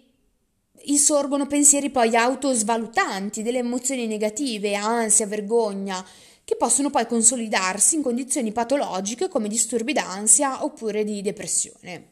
insorgono 0.85 1.45
pensieri 1.45 1.91
poi 1.91 2.15
autosvalutanti, 2.15 3.43
delle 3.43 3.59
emozioni 3.59 4.07
negative, 4.07 4.73
ansia, 4.73 5.27
vergogna 5.27 6.03
che 6.49 6.55
possono 6.55 6.89
poi 6.89 7.05
consolidarsi 7.05 7.93
in 7.93 8.01
condizioni 8.01 8.51
patologiche 8.51 9.27
come 9.27 9.47
disturbi 9.47 9.93
d'ansia 9.93 10.63
oppure 10.63 11.03
di 11.03 11.21
depressione. 11.21 12.07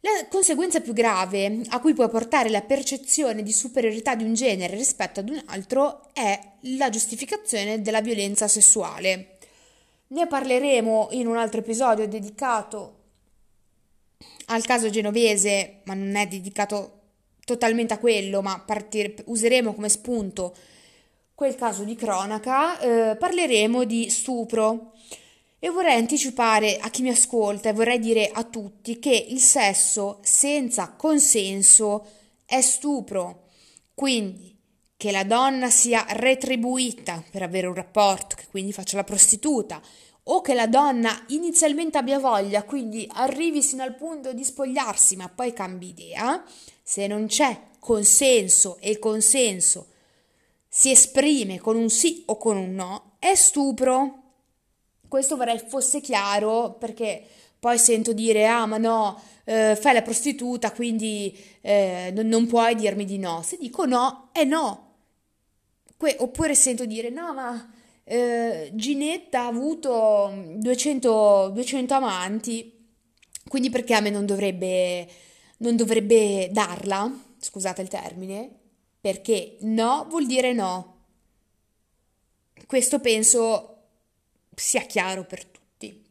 La 0.00 0.26
conseguenza 0.28 0.80
più 0.80 0.92
grave 0.92 1.60
a 1.68 1.78
cui 1.78 1.94
può 1.94 2.08
portare 2.08 2.48
la 2.48 2.62
percezione 2.62 3.44
di 3.44 3.52
superiorità 3.52 4.16
di 4.16 4.24
un 4.24 4.34
genere 4.34 4.76
rispetto 4.76 5.20
ad 5.20 5.28
un 5.28 5.40
altro 5.46 6.12
è 6.12 6.36
la 6.62 6.90
giustificazione 6.90 7.80
della 7.82 8.00
violenza 8.00 8.48
sessuale. 8.48 9.38
Ne 10.08 10.26
parleremo 10.26 11.10
in 11.12 11.28
un 11.28 11.36
altro 11.36 11.60
episodio 11.60 12.08
dedicato 12.08 12.94
al 14.46 14.64
caso 14.64 14.90
genovese, 14.90 15.82
ma 15.84 15.94
non 15.94 16.16
è 16.16 16.26
dedicato 16.26 17.02
totalmente 17.44 17.94
a 17.94 17.98
quello, 17.98 18.42
ma 18.42 18.58
partire, 18.58 19.14
useremo 19.26 19.72
come 19.72 19.88
spunto 19.88 20.52
quel 21.36 21.54
caso 21.54 21.84
di 21.84 21.94
cronaca, 21.94 22.80
eh, 22.80 23.14
parleremo 23.14 23.84
di 23.84 24.08
stupro. 24.08 24.94
E 25.58 25.68
vorrei 25.68 25.96
anticipare 25.96 26.78
a 26.78 26.88
chi 26.88 27.02
mi 27.02 27.10
ascolta 27.10 27.68
e 27.68 27.72
vorrei 27.74 27.98
dire 27.98 28.30
a 28.32 28.42
tutti 28.44 28.98
che 28.98 29.26
il 29.28 29.40
sesso 29.40 30.18
senza 30.22 30.94
consenso 30.96 32.06
è 32.46 32.60
stupro. 32.62 33.48
Quindi 33.94 34.56
che 34.96 35.10
la 35.10 35.24
donna 35.24 35.68
sia 35.68 36.06
retribuita 36.08 37.22
per 37.30 37.42
avere 37.42 37.66
un 37.66 37.74
rapporto, 37.74 38.34
che 38.34 38.46
quindi 38.50 38.72
faccia 38.72 38.96
la 38.96 39.04
prostituta, 39.04 39.82
o 40.28 40.40
che 40.40 40.54
la 40.54 40.66
donna 40.66 41.22
inizialmente 41.28 41.98
abbia 41.98 42.18
voglia, 42.18 42.62
quindi 42.62 43.06
arrivi 43.12 43.62
sino 43.62 43.82
al 43.82 43.94
punto 43.94 44.32
di 44.32 44.42
spogliarsi, 44.42 45.16
ma 45.16 45.28
poi 45.28 45.52
cambi 45.52 45.88
idea, 45.88 46.42
se 46.82 47.06
non 47.06 47.26
c'è 47.26 47.60
consenso 47.78 48.78
e 48.80 48.98
consenso 48.98 49.88
si 50.78 50.90
esprime 50.90 51.58
con 51.58 51.74
un 51.74 51.88
sì 51.88 52.22
o 52.26 52.36
con 52.36 52.58
un 52.58 52.74
no, 52.74 53.16
è 53.18 53.34
stupro. 53.34 54.24
Questo 55.08 55.34
vorrei 55.34 55.58
fosse 55.58 56.02
chiaro 56.02 56.74
perché 56.74 57.24
poi 57.58 57.78
sento 57.78 58.12
dire 58.12 58.46
ah 58.46 58.66
ma 58.66 58.76
no, 58.76 59.18
eh, 59.44 59.74
fai 59.74 59.94
la 59.94 60.02
prostituta 60.02 60.72
quindi 60.72 61.34
eh, 61.62 62.12
non, 62.14 62.26
non, 62.26 62.46
puoi 62.46 62.74
dirmi 62.74 63.06
di 63.06 63.16
no. 63.16 63.40
Se 63.42 63.56
dico 63.58 63.86
no, 63.86 64.28
è 64.32 64.44
no. 64.44 64.96
Que- 65.96 66.16
oppure 66.18 66.54
sento 66.54 66.84
dire 66.84 67.08
no 67.08 67.32
ma 67.32 67.72
eh, 68.04 68.70
Ginetta 68.74 69.44
ha 69.44 69.46
avuto 69.46 70.30
200, 70.58 71.52
200 71.54 71.94
amanti, 71.94 72.86
quindi 73.48 73.70
perché 73.70 73.94
a 73.94 74.00
me 74.00 74.10
non 74.10 74.26
dovrebbe, 74.26 75.08
non 75.58 75.74
dovrebbe 75.74 76.50
darla? 76.52 77.10
Scusate 77.38 77.80
il 77.80 77.88
termine 77.88 78.64
perché 79.06 79.54
no 79.60 80.04
vuol 80.08 80.26
dire 80.26 80.52
no. 80.52 80.94
Questo 82.66 82.98
penso 82.98 83.76
sia 84.52 84.80
chiaro 84.80 85.22
per 85.22 85.44
tutti. 85.44 86.02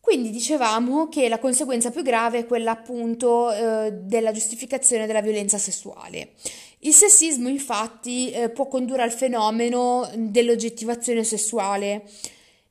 Quindi 0.00 0.30
dicevamo 0.30 1.08
che 1.08 1.28
la 1.28 1.38
conseguenza 1.38 1.92
più 1.92 2.02
grave 2.02 2.38
è 2.40 2.46
quella 2.46 2.72
appunto 2.72 3.52
eh, 3.52 3.92
della 3.92 4.32
giustificazione 4.32 5.06
della 5.06 5.22
violenza 5.22 5.56
sessuale. 5.56 6.32
Il 6.80 6.92
sessismo 6.92 7.48
infatti 7.48 8.32
eh, 8.32 8.50
può 8.50 8.66
condurre 8.66 9.02
al 9.02 9.12
fenomeno 9.12 10.10
dell'oggettivazione 10.16 11.22
sessuale 11.22 12.10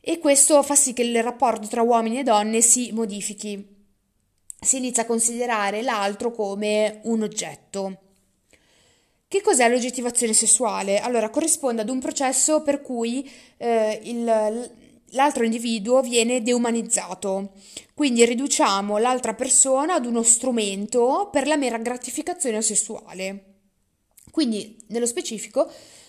e 0.01 0.19
questo 0.19 0.61
fa 0.63 0.75
sì 0.75 0.91
che 0.91 1.03
il 1.03 1.23
rapporto 1.23 1.67
tra 1.67 1.81
uomini 1.81 2.19
e 2.19 2.23
donne 2.23 2.59
si 2.59 2.91
modifichi. 2.91 3.85
Si 4.59 4.75
inizia 4.75 5.03
a 5.03 5.05
considerare 5.05 5.81
l'altro 5.81 6.33
come 6.33 6.99
un 7.03 7.21
oggetto. 7.21 8.02
Che 9.33 9.41
cos'è 9.41 9.67
l'oggettivazione 9.67 10.31
sessuale? 10.31 10.99
Allora, 10.99 11.31
corrisponde 11.31 11.81
ad 11.81 11.89
un 11.89 11.99
processo 11.99 12.61
per 12.61 12.83
cui 12.83 13.27
eh, 13.57 13.99
il, 14.03 14.23
l'altro 15.09 15.43
individuo 15.43 16.01
viene 16.03 16.43
deumanizzato, 16.43 17.53
quindi 17.95 18.23
riduciamo 18.25 18.99
l'altra 18.99 19.33
persona 19.33 19.95
ad 19.95 20.05
uno 20.05 20.21
strumento 20.21 21.29
per 21.31 21.47
la 21.47 21.57
mera 21.57 21.79
gratificazione 21.79 22.61
sessuale. 22.61 23.45
Quindi, 24.29 24.77
nello 24.89 25.07
specifico, 25.07 25.67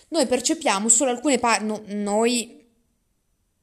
noi 0.09 0.27
percepiamo 0.27 0.87
solo 0.87 1.09
alcune 1.09 1.39
parti, 1.39 1.65
no, 1.65 1.81
noi 1.87 2.63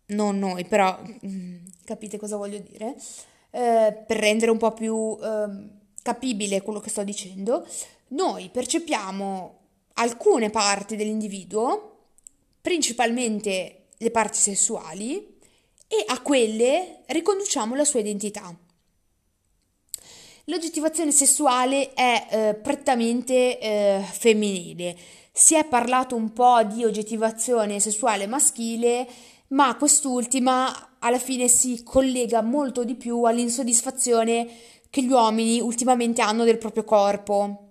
non 0.07 0.41
noi, 0.41 0.65
però 0.65 1.01
capite 1.85 2.19
cosa 2.19 2.37
voglio 2.37 2.59
dire, 2.59 2.97
eh, 3.53 3.97
per 4.09 4.17
rendere 4.17 4.51
un 4.51 4.59
po' 4.59 4.73
più 4.73 5.17
eh, 5.23 5.81
capibile 6.03 6.63
quello 6.63 6.81
che 6.81 6.91
sto 6.91 7.05
dicendo, 7.05 7.65
noi 8.13 8.49
percepiamo 8.51 9.59
alcune 9.95 10.51
parti 10.51 10.97
dell'individuo, 10.97 11.91
principalmente 12.61 13.89
le 13.97 14.11
parti 14.11 14.39
sessuali, 14.39 15.39
e 15.87 16.05
a 16.07 16.21
quelle 16.23 17.03
riconduciamo 17.07 17.75
la 17.75 17.85
sua 17.85 18.01
identità. 18.01 18.55
L'oggettivazione 20.47 21.13
sessuale 21.13 21.93
è 21.93 22.27
eh, 22.31 22.55
prettamente 22.55 23.59
eh, 23.59 24.03
femminile. 24.11 24.97
Si 25.31 25.55
è 25.55 25.65
parlato 25.65 26.17
un 26.17 26.33
po' 26.33 26.63
di 26.65 26.85
oggettivazione 26.85 27.79
sessuale 27.79 28.27
maschile 28.27 29.07
ma 29.53 29.77
quest'ultima 29.77 30.97
alla 30.99 31.19
fine 31.19 31.49
si 31.49 31.83
collega 31.83 32.43
molto 32.43 32.85
di 32.85 32.95
più 32.95 33.23
all'insoddisfazione 33.25 34.49
che 34.89 35.03
gli 35.03 35.11
uomini 35.11 35.61
ultimamente 35.61 36.23
hanno 36.23 36.45
del 36.45 36.59
proprio 36.59 36.85
corpo, 36.85 37.62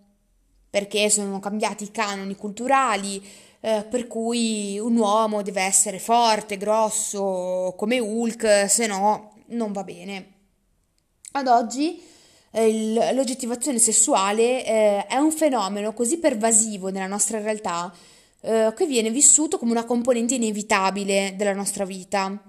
perché 0.71 1.09
sono 1.09 1.39
cambiati 1.39 1.83
i 1.83 1.91
canoni 1.91 2.35
culturali, 2.35 3.21
eh, 3.59 3.85
per 3.87 4.07
cui 4.07 4.79
un 4.79 4.95
uomo 4.95 5.43
deve 5.43 5.61
essere 5.61 5.99
forte, 5.99 6.57
grosso, 6.57 7.75
come 7.77 7.99
Hulk, 7.99 8.65
se 8.69 8.87
no 8.87 9.33
non 9.47 9.73
va 9.73 9.83
bene. 9.83 10.33
Ad 11.33 11.47
oggi 11.47 12.01
eh, 12.51 13.13
l'oggettivazione 13.13 13.79
sessuale 13.79 14.65
eh, 14.65 15.05
è 15.05 15.17
un 15.17 15.31
fenomeno 15.31 15.93
così 15.93 16.17
pervasivo 16.17 16.89
nella 16.89 17.07
nostra 17.07 17.39
realtà 17.39 17.93
eh, 18.39 18.73
che 18.75 18.85
viene 18.85 19.11
vissuto 19.11 19.57
come 19.57 19.71
una 19.71 19.85
componente 19.85 20.35
inevitabile 20.35 21.35
della 21.37 21.53
nostra 21.53 21.83
vita. 21.83 22.41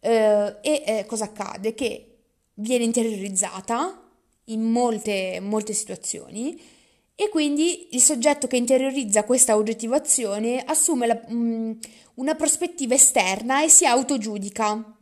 Eh, 0.00 0.56
e 0.60 0.82
eh, 0.86 1.04
cosa 1.06 1.24
accade? 1.24 1.72
Che 1.72 2.18
viene 2.54 2.84
interiorizzata 2.84 4.02
in 4.44 4.62
molte, 4.62 5.40
molte 5.40 5.72
situazioni 5.72 6.76
e 7.20 7.28
quindi 7.30 7.88
il 7.96 8.00
soggetto 8.00 8.46
che 8.46 8.56
interiorizza 8.56 9.24
questa 9.24 9.56
oggettivazione 9.56 10.62
assume 10.64 11.08
la, 11.08 11.20
mh, 11.26 11.34
mm, 11.34 11.72
una 12.14 12.36
prospettiva 12.36 12.94
esterna 12.94 13.64
e 13.64 13.68
si 13.68 13.84
autogiudica. 13.84 14.96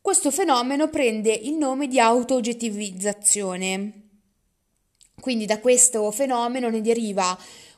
Questo 0.00 0.30
fenomeno 0.30 0.88
prende 0.88 1.32
il 1.32 1.54
nome 1.54 1.88
di 1.88 1.98
auto-oggettivizzazione. 1.98 3.92
Quindi 5.20 5.46
da 5.46 5.58
questo 5.58 6.08
fenomeno 6.12 6.70
ne 6.70 6.80
deriva 6.80 7.36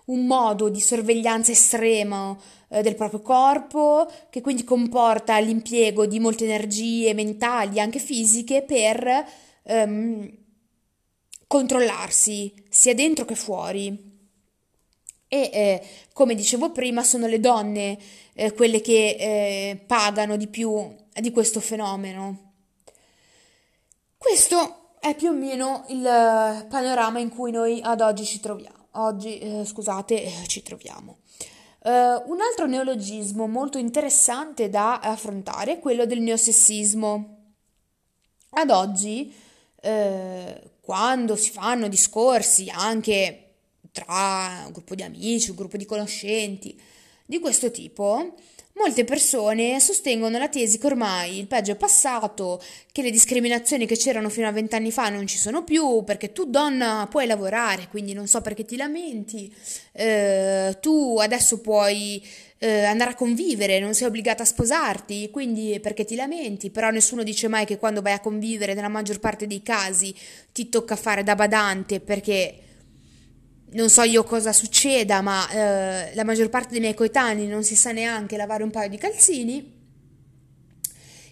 un 0.09 0.27
modo 0.27 0.69
di 0.69 0.79
sorveglianza 0.79 1.51
estremo 1.51 2.39
eh, 2.69 2.83
del 2.83 2.97
proprio 2.97 3.23
corpo, 3.23 4.13
che 4.29 4.43
quindi 4.43 4.63
comporta 4.63 5.39
l'impiego 5.39 6.05
di 6.05 6.21
molte 6.21 6.45
energie 6.45 7.15
mentali, 7.15 7.81
anche 7.81 7.99
fisiche, 7.99 8.61
per 8.61 9.27
ehm, 9.63 10.39
controllarsi 11.51 12.55
sia 12.69 12.95
dentro 12.95 13.25
che 13.25 13.35
fuori. 13.35 14.09
E 15.27 15.51
eh, 15.53 15.83
come 16.13 16.37
dicevo 16.37 16.71
prima, 16.71 17.03
sono 17.03 17.27
le 17.27 17.41
donne 17.41 17.99
eh, 18.35 18.53
quelle 18.53 18.81
che 18.81 19.17
eh, 19.19 19.85
pagano 19.85 20.37
di 20.37 20.47
più 20.47 20.95
di 21.13 21.33
questo 21.33 21.59
fenomeno. 21.59 22.53
Questo 24.17 24.95
è 25.01 25.17
più 25.17 25.31
o 25.31 25.33
meno 25.33 25.87
il 25.89 26.67
panorama 26.69 27.19
in 27.19 27.31
cui 27.31 27.51
noi 27.51 27.81
ad 27.83 28.01
oggi 28.01 28.25
ci 28.25 28.39
troviamo 28.39 28.79
oggi, 28.93 29.39
eh, 29.39 29.65
scusate, 29.65 30.23
eh, 30.23 30.47
ci 30.47 30.63
troviamo. 30.63 31.19
Uh, 31.83 32.31
un 32.31 32.41
altro 32.47 32.67
neologismo 32.67 33.47
molto 33.47 33.79
interessante 33.79 34.69
da 34.69 34.99
affrontare 34.99 35.73
è 35.73 35.79
quello 35.79 36.05
del 36.05 36.21
neosessismo. 36.21 37.39
Ad 38.51 38.71
oggi, 38.71 39.35
uh, 39.83 40.71
quando 40.91 41.37
si 41.37 41.53
fanno 41.53 41.87
discorsi 41.87 42.69
anche 42.69 43.51
tra 43.93 44.65
un 44.67 44.73
gruppo 44.73 44.97
di 44.97 45.05
amici, 45.05 45.51
un 45.51 45.55
gruppo 45.55 45.77
di 45.77 45.85
conoscenti 45.85 46.77
di 47.25 47.39
questo 47.39 47.71
tipo, 47.71 48.35
Molte 48.81 49.05
persone 49.05 49.79
sostengono 49.79 50.39
la 50.39 50.49
tesi 50.49 50.79
che 50.79 50.87
ormai 50.87 51.39
il 51.39 51.47
peggio 51.47 51.73
è 51.73 51.77
passato, 51.77 52.63
che 52.93 53.03
le 53.03 53.11
discriminazioni 53.11 53.85
che 53.85 53.97
c'erano 53.97 54.31
fino 54.31 54.47
a 54.47 54.53
vent'anni 54.53 54.91
fa 54.91 55.11
non 55.11 55.27
ci 55.27 55.37
sono 55.37 55.65
più, 55.65 56.03
perché 56.03 56.33
tu 56.33 56.47
donna 56.47 57.07
puoi 57.11 57.27
lavorare, 57.27 57.89
quindi 57.91 58.15
non 58.15 58.27
so 58.27 58.41
perché 58.41 58.65
ti 58.65 58.77
lamenti, 58.77 59.55
eh, 59.93 60.79
tu 60.81 61.19
adesso 61.19 61.61
puoi 61.61 62.25
eh, 62.63 62.85
andare 62.85 63.13
a 63.13 63.15
convivere, 63.15 63.81
non 63.81 63.95
sei 63.95 64.07
obbligata 64.07 64.43
a 64.43 64.47
sposarti, 64.47 65.31
quindi 65.31 65.81
perché 65.81 66.05
ti 66.05 66.15
lamenti, 66.15 66.71
però 66.71 66.91
nessuno 66.91 67.23
dice 67.23 67.49
mai 67.49 67.65
che 67.65 67.79
quando 67.79 68.03
vai 68.03 68.13
a 68.13 68.21
convivere, 68.21 68.75
nella 68.75 68.89
maggior 68.89 69.19
parte 69.19 69.47
dei 69.47 69.63
casi, 69.63 70.15
ti 70.53 70.69
tocca 70.69 70.95
fare 70.95 71.23
da 71.23 71.35
badante 71.35 72.01
perché 72.01 72.59
non 73.73 73.89
so 73.89 74.03
io 74.03 74.25
cosa 74.25 74.53
succeda, 74.53 75.23
ma 75.23 75.49
eh, 75.49 76.15
la 76.15 76.25
maggior 76.25 76.51
parte 76.51 76.73
dei 76.73 76.81
miei 76.81 76.93
coetanei 76.93 77.47
non 77.47 77.65
si 77.65 77.75
sa 77.75 77.93
neanche 77.93 78.37
lavare 78.37 78.63
un 78.63 78.71
paio 78.71 78.91
di 78.91 78.99
calzini. 78.99 79.79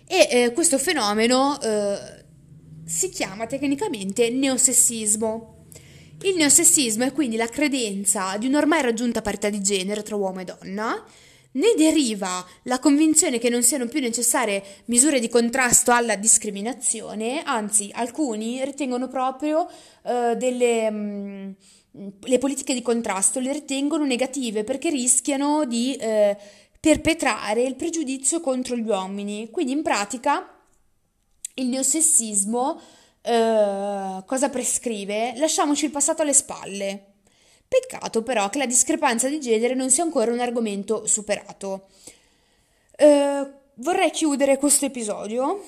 E 0.06 0.28
eh, 0.30 0.52
questo 0.54 0.78
fenomeno 0.78 1.60
eh, 1.60 2.24
si 2.86 3.10
chiama 3.10 3.46
tecnicamente 3.46 4.30
neosessismo. 4.30 5.57
Il 6.22 6.34
neosessismo 6.34 7.04
è 7.04 7.12
quindi 7.12 7.36
la 7.36 7.46
credenza 7.46 8.36
di 8.38 8.48
un'ormai 8.48 8.82
raggiunta 8.82 9.22
parità 9.22 9.48
di 9.50 9.62
genere 9.62 10.02
tra 10.02 10.16
uomo 10.16 10.40
e 10.40 10.44
donna. 10.44 11.04
Ne 11.52 11.74
deriva 11.76 12.44
la 12.64 12.80
convinzione 12.80 13.38
che 13.38 13.48
non 13.48 13.62
siano 13.62 13.86
più 13.86 14.00
necessarie 14.00 14.62
misure 14.86 15.20
di 15.20 15.28
contrasto 15.28 15.92
alla 15.92 16.16
discriminazione, 16.16 17.42
anzi 17.42 17.90
alcuni 17.92 18.64
ritengono 18.64 19.08
proprio 19.08 19.68
eh, 20.04 20.34
delle... 20.36 20.90
Mh, 20.90 20.96
mm, 20.96 21.50
le 22.24 22.38
politiche 22.38 22.74
di 22.74 22.82
contrasto 22.82 23.40
le 23.40 23.52
ritengono 23.52 24.04
negative 24.04 24.62
perché 24.62 24.90
rischiano 24.90 25.64
di 25.64 25.96
eh, 25.96 26.36
perpetrare 26.78 27.62
il 27.62 27.74
pregiudizio 27.76 28.40
contro 28.40 28.76
gli 28.76 28.86
uomini. 28.86 29.50
Quindi 29.50 29.72
in 29.72 29.82
pratica 29.82 30.62
il 31.54 31.66
neosessismo 31.66 32.80
eh, 33.22 34.22
cosa 34.24 34.48
prescrive? 34.48 35.34
Lasciamoci 35.36 35.86
il 35.86 35.90
passato 35.90 36.22
alle 36.22 36.34
spalle. 36.34 37.04
Peccato 37.68 38.22
però 38.22 38.48
che 38.48 38.58
la 38.58 38.66
discrepanza 38.66 39.28
di 39.28 39.40
genere 39.40 39.74
non 39.74 39.90
sia 39.90 40.02
ancora 40.02 40.32
un 40.32 40.40
argomento 40.40 41.06
superato. 41.06 41.88
Eh, 42.96 43.46
vorrei 43.74 44.10
chiudere 44.10 44.56
questo 44.56 44.86
episodio 44.86 45.64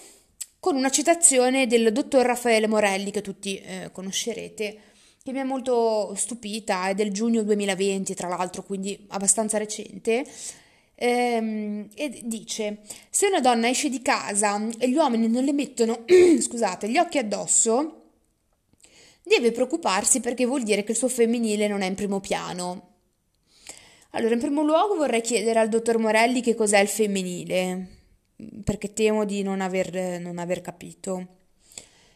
con 0.59 0.77
una 0.77 0.91
citazione 0.91 1.67
del 1.67 1.93
dottor 1.93 2.25
Raffaele 2.25 2.67
Morelli 2.67 3.11
che 3.11 3.23
tutti 3.23 3.59
eh, 3.59 3.91
conoscerete 3.93 4.89
che 5.23 5.33
mi 5.33 5.41
ha 5.41 5.45
molto 5.45 6.15
stupita, 6.15 6.89
è 6.89 6.95
del 6.95 7.13
giugno 7.13 7.43
2020 7.43 8.15
tra 8.15 8.29
l'altro, 8.29 8.63
quindi 8.63 9.07
abbastanza 9.09 9.59
recente, 9.59 10.25
ehm, 11.03 11.89
e 11.95 12.21
dice, 12.25 12.81
se 13.09 13.27
una 13.27 13.41
donna 13.41 13.71
esce 13.71 13.89
di 13.89 14.03
casa 14.03 14.61
e 14.79 14.91
gli 14.91 14.95
uomini 14.95 15.29
non 15.29 15.45
le 15.45 15.55
mettono, 15.55 16.05
scusate, 16.39 16.91
gli 16.91 16.99
occhi 16.99 17.17
addosso, 17.17 18.03
deve 19.23 19.51
preoccuparsi 19.51 20.21
perché 20.21 20.45
vuol 20.45 20.63
dire 20.63 20.85
che 20.85 20.93
il 20.93 20.99
suo 20.99 21.09
femminile 21.09 21.69
non 21.69 21.81
è 21.81 21.87
in 21.87 21.95
primo 21.95 22.21
piano. 22.21 22.89
Allora, 24.11 24.35
in 24.35 24.41
primo 24.41 24.63
luogo 24.63 24.97
vorrei 24.97 25.23
chiedere 25.23 25.59
al 25.59 25.71
dottor 25.71 25.97
Morelli 25.97 26.43
che 26.43 26.55
cos'è 26.55 26.81
il 26.81 26.89
femminile, 26.89 27.87
perché 28.63 28.93
temo 28.93 29.25
di 29.25 29.43
non 29.43 29.63
aver, 29.63 30.21
non 30.21 30.39
aver 30.39 30.61
capito. 30.61 31.27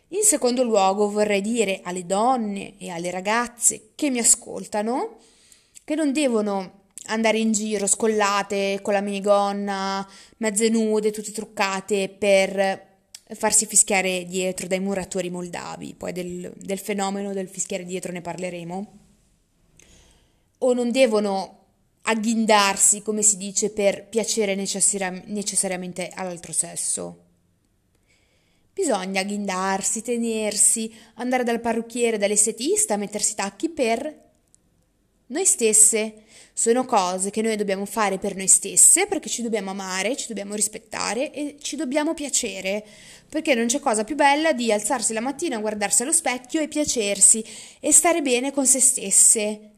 In 0.09 0.23
secondo 0.23 0.63
luogo 0.63 1.09
vorrei 1.09 1.41
dire 1.41 1.81
alle 1.83 2.05
donne 2.05 2.75
e 2.79 2.91
alle 2.91 3.11
ragazze 3.11 3.93
che 3.95 4.11
mi 4.11 4.19
ascoltano 4.19 5.17
che 5.85 5.95
non 5.95 6.13
devono 6.13 6.84
andare 7.07 7.39
in 7.39 7.53
giro 7.53 7.87
scollate 7.87 8.81
con 8.83 8.93
la 8.93 9.01
minigonna, 9.01 10.09
mezze 10.39 10.69
nude, 10.69 11.11
tutte 11.11 11.33
truccate 11.33 12.09
per 12.09 12.93
farsi 13.35 13.67
fischiare 13.67 14.25
dietro 14.27 14.67
dai 14.67 14.81
muratori 14.81 15.31
moldavi, 15.31 15.95
poi 15.97 16.13
del, 16.13 16.53
del 16.57 16.79
fenomeno 16.79 17.33
del 17.33 17.49
fischiare 17.49 17.85
dietro 17.85 18.13
ne 18.13 18.21
parleremo, 18.21 18.99
o 20.59 20.73
non 20.73 20.91
devono 20.91 21.65
agghindarsi, 22.03 23.03
come 23.03 23.23
si 23.23 23.37
dice, 23.37 23.71
per 23.71 24.07
piacere 24.09 24.55
necessari- 24.55 25.23
necessariamente 25.27 26.11
all'altro 26.15 26.53
sesso. 26.53 27.21
Bisogna 28.75 29.21
agghindarsi, 29.21 30.03
tenersi, 30.03 30.93
andare 31.15 31.45
dal 31.45 31.61
parrucchiere, 31.61 32.19
dall'estetista, 32.19 32.97
mettersi 32.97 33.35
tacchi 33.35 33.69
per 33.69 34.23
noi 35.27 35.45
stesse. 35.45 36.24
Sono 36.57 36.85
cose 36.85 37.31
che 37.31 37.43
noi 37.43 37.57
dobbiamo 37.57 37.85
fare 37.85 38.19
per 38.19 38.37
noi 38.37 38.47
stesse 38.47 39.07
perché 39.07 39.29
ci 39.29 39.43
dobbiamo 39.43 39.73
amare, 39.73 40.17
ci 40.17 40.29
dobbiamo 40.29 40.55
rispettare 40.55 41.33
e 41.33 41.57
ci 41.61 41.75
dobbiamo 41.75 42.15
piacere. 42.15 42.85
Perché 43.29 43.57
non 43.57 43.67
c'è 43.67 43.81
cosa 43.81 44.05
più 44.05 44.15
bella 44.15 44.53
di 44.53 44.71
alzarsi 44.71 45.13
la 45.13 45.21
mattina, 45.21 45.59
guardarsi 45.59 46.03
allo 46.03 46.13
specchio 46.13 46.61
e 46.61 46.69
piacersi 46.69 47.45
e 47.81 47.91
stare 47.91 48.23
bene 48.23 48.53
con 48.53 48.67
se 48.67 48.79
stesse. 48.79 49.71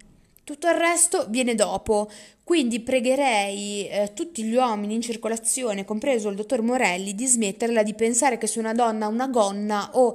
Tutto 0.44 0.68
il 0.68 0.74
resto 0.74 1.24
viene 1.30 1.54
dopo. 1.54 2.10
Quindi 2.44 2.80
pregherei 2.80 3.88
eh, 3.88 4.12
tutti 4.14 4.44
gli 4.44 4.54
uomini 4.54 4.96
in 4.96 5.00
circolazione, 5.00 5.86
compreso 5.86 6.28
il 6.28 6.36
dottor 6.36 6.60
Morelli, 6.60 7.14
di 7.14 7.26
smetterla 7.26 7.82
di 7.82 7.94
pensare 7.94 8.36
che 8.36 8.46
se 8.46 8.58
una 8.58 8.74
donna 8.74 9.06
ha 9.06 9.08
una 9.08 9.28
gonna 9.28 9.90
o 9.94 10.14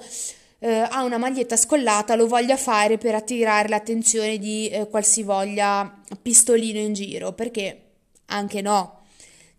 eh, 0.64 0.88
ha 0.88 1.04
una 1.04 1.18
maglietta 1.18 1.58
scollata 1.58 2.14
lo 2.16 2.28
voglia 2.28 2.56
fare 2.56 3.00
per 3.00 3.16
attirare 3.16 3.68
l'attenzione 3.68 4.38
di 4.38 4.70
eh, 4.70 4.88
qualsivoglia 4.88 6.02
pistolino 6.22 6.78
in 6.78 6.94
giro, 6.94 7.34
perché 7.34 7.82
anche 8.28 8.62
no. 8.62 9.00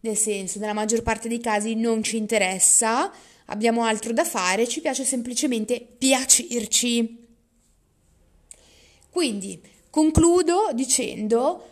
Nel 0.01 0.17
senso, 0.17 0.61
nella 0.61 0.73
maggior 0.73 1.03
parte 1.03 1.27
dei 1.27 1.41
casi 1.41 1.75
non 1.75 2.05
ci 2.05 2.17
interessa, 2.17 3.12
abbiamo 3.47 3.83
altro 3.83 4.12
da 4.12 4.25
fare, 4.25 4.69
ci 4.69 4.81
piace 4.81 5.03
semplicemente 5.03 5.81
piacerci. 5.81 7.27
Quindi 9.11 9.61
concludo 9.91 10.71
dicendo 10.73 11.69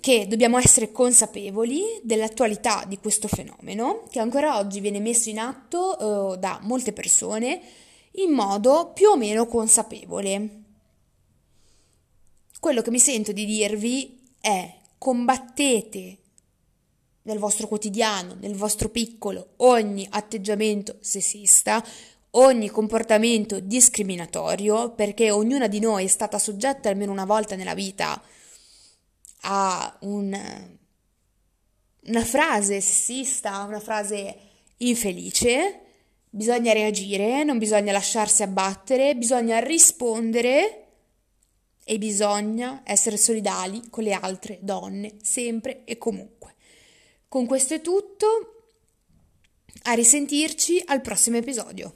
che 0.00 0.26
dobbiamo 0.26 0.58
essere 0.58 0.92
consapevoli 0.92 1.82
dell'attualità 2.02 2.84
di 2.86 2.98
questo 2.98 3.28
fenomeno 3.28 4.04
che 4.10 4.18
ancora 4.18 4.58
oggi 4.58 4.80
viene 4.80 5.00
messo 5.00 5.28
in 5.28 5.38
atto 5.38 6.34
eh, 6.34 6.38
da 6.38 6.58
molte 6.62 6.92
persone 6.92 7.60
in 8.12 8.30
modo 8.30 8.92
più 8.94 9.08
o 9.08 9.16
meno 9.16 9.46
consapevole. 9.46 10.62
Quello 12.60 12.82
che 12.82 12.90
mi 12.90 12.98
sento 12.98 13.32
di 13.32 13.44
dirvi 13.44 14.20
è 14.40 14.72
combattete 14.98 16.18
nel 17.22 17.38
vostro 17.38 17.66
quotidiano, 17.66 18.36
nel 18.40 18.54
vostro 18.54 18.88
piccolo, 18.88 19.54
ogni 19.56 20.06
atteggiamento 20.10 20.96
sessista, 21.00 21.84
ogni 22.32 22.68
comportamento 22.68 23.60
discriminatorio, 23.60 24.92
perché 24.92 25.30
ognuna 25.30 25.68
di 25.68 25.80
noi 25.80 26.04
è 26.04 26.08
stata 26.08 26.38
soggetta 26.38 26.88
almeno 26.88 27.12
una 27.12 27.24
volta 27.24 27.56
nella 27.56 27.74
vita 27.74 28.20
a 29.46 29.96
un, 30.00 30.32
una 32.06 32.24
frase 32.24 32.80
sessista, 32.80 33.62
una 33.62 33.80
frase 33.80 34.36
infelice, 34.78 35.80
bisogna 36.30 36.72
reagire, 36.72 37.44
non 37.44 37.58
bisogna 37.58 37.92
lasciarsi 37.92 38.42
abbattere, 38.42 39.16
bisogna 39.16 39.58
rispondere 39.58 40.80
e 41.84 41.98
bisogna 41.98 42.82
essere 42.84 43.16
solidali 43.16 43.88
con 43.90 44.04
le 44.04 44.12
altre 44.12 44.58
donne, 44.62 45.16
sempre 45.22 45.84
e 45.84 45.98
comunque. 45.98 46.54
Con 47.28 47.46
questo 47.46 47.74
è 47.74 47.80
tutto, 47.80 48.54
a 49.82 49.92
risentirci 49.92 50.82
al 50.86 51.02
prossimo 51.02 51.36
episodio. 51.36 51.94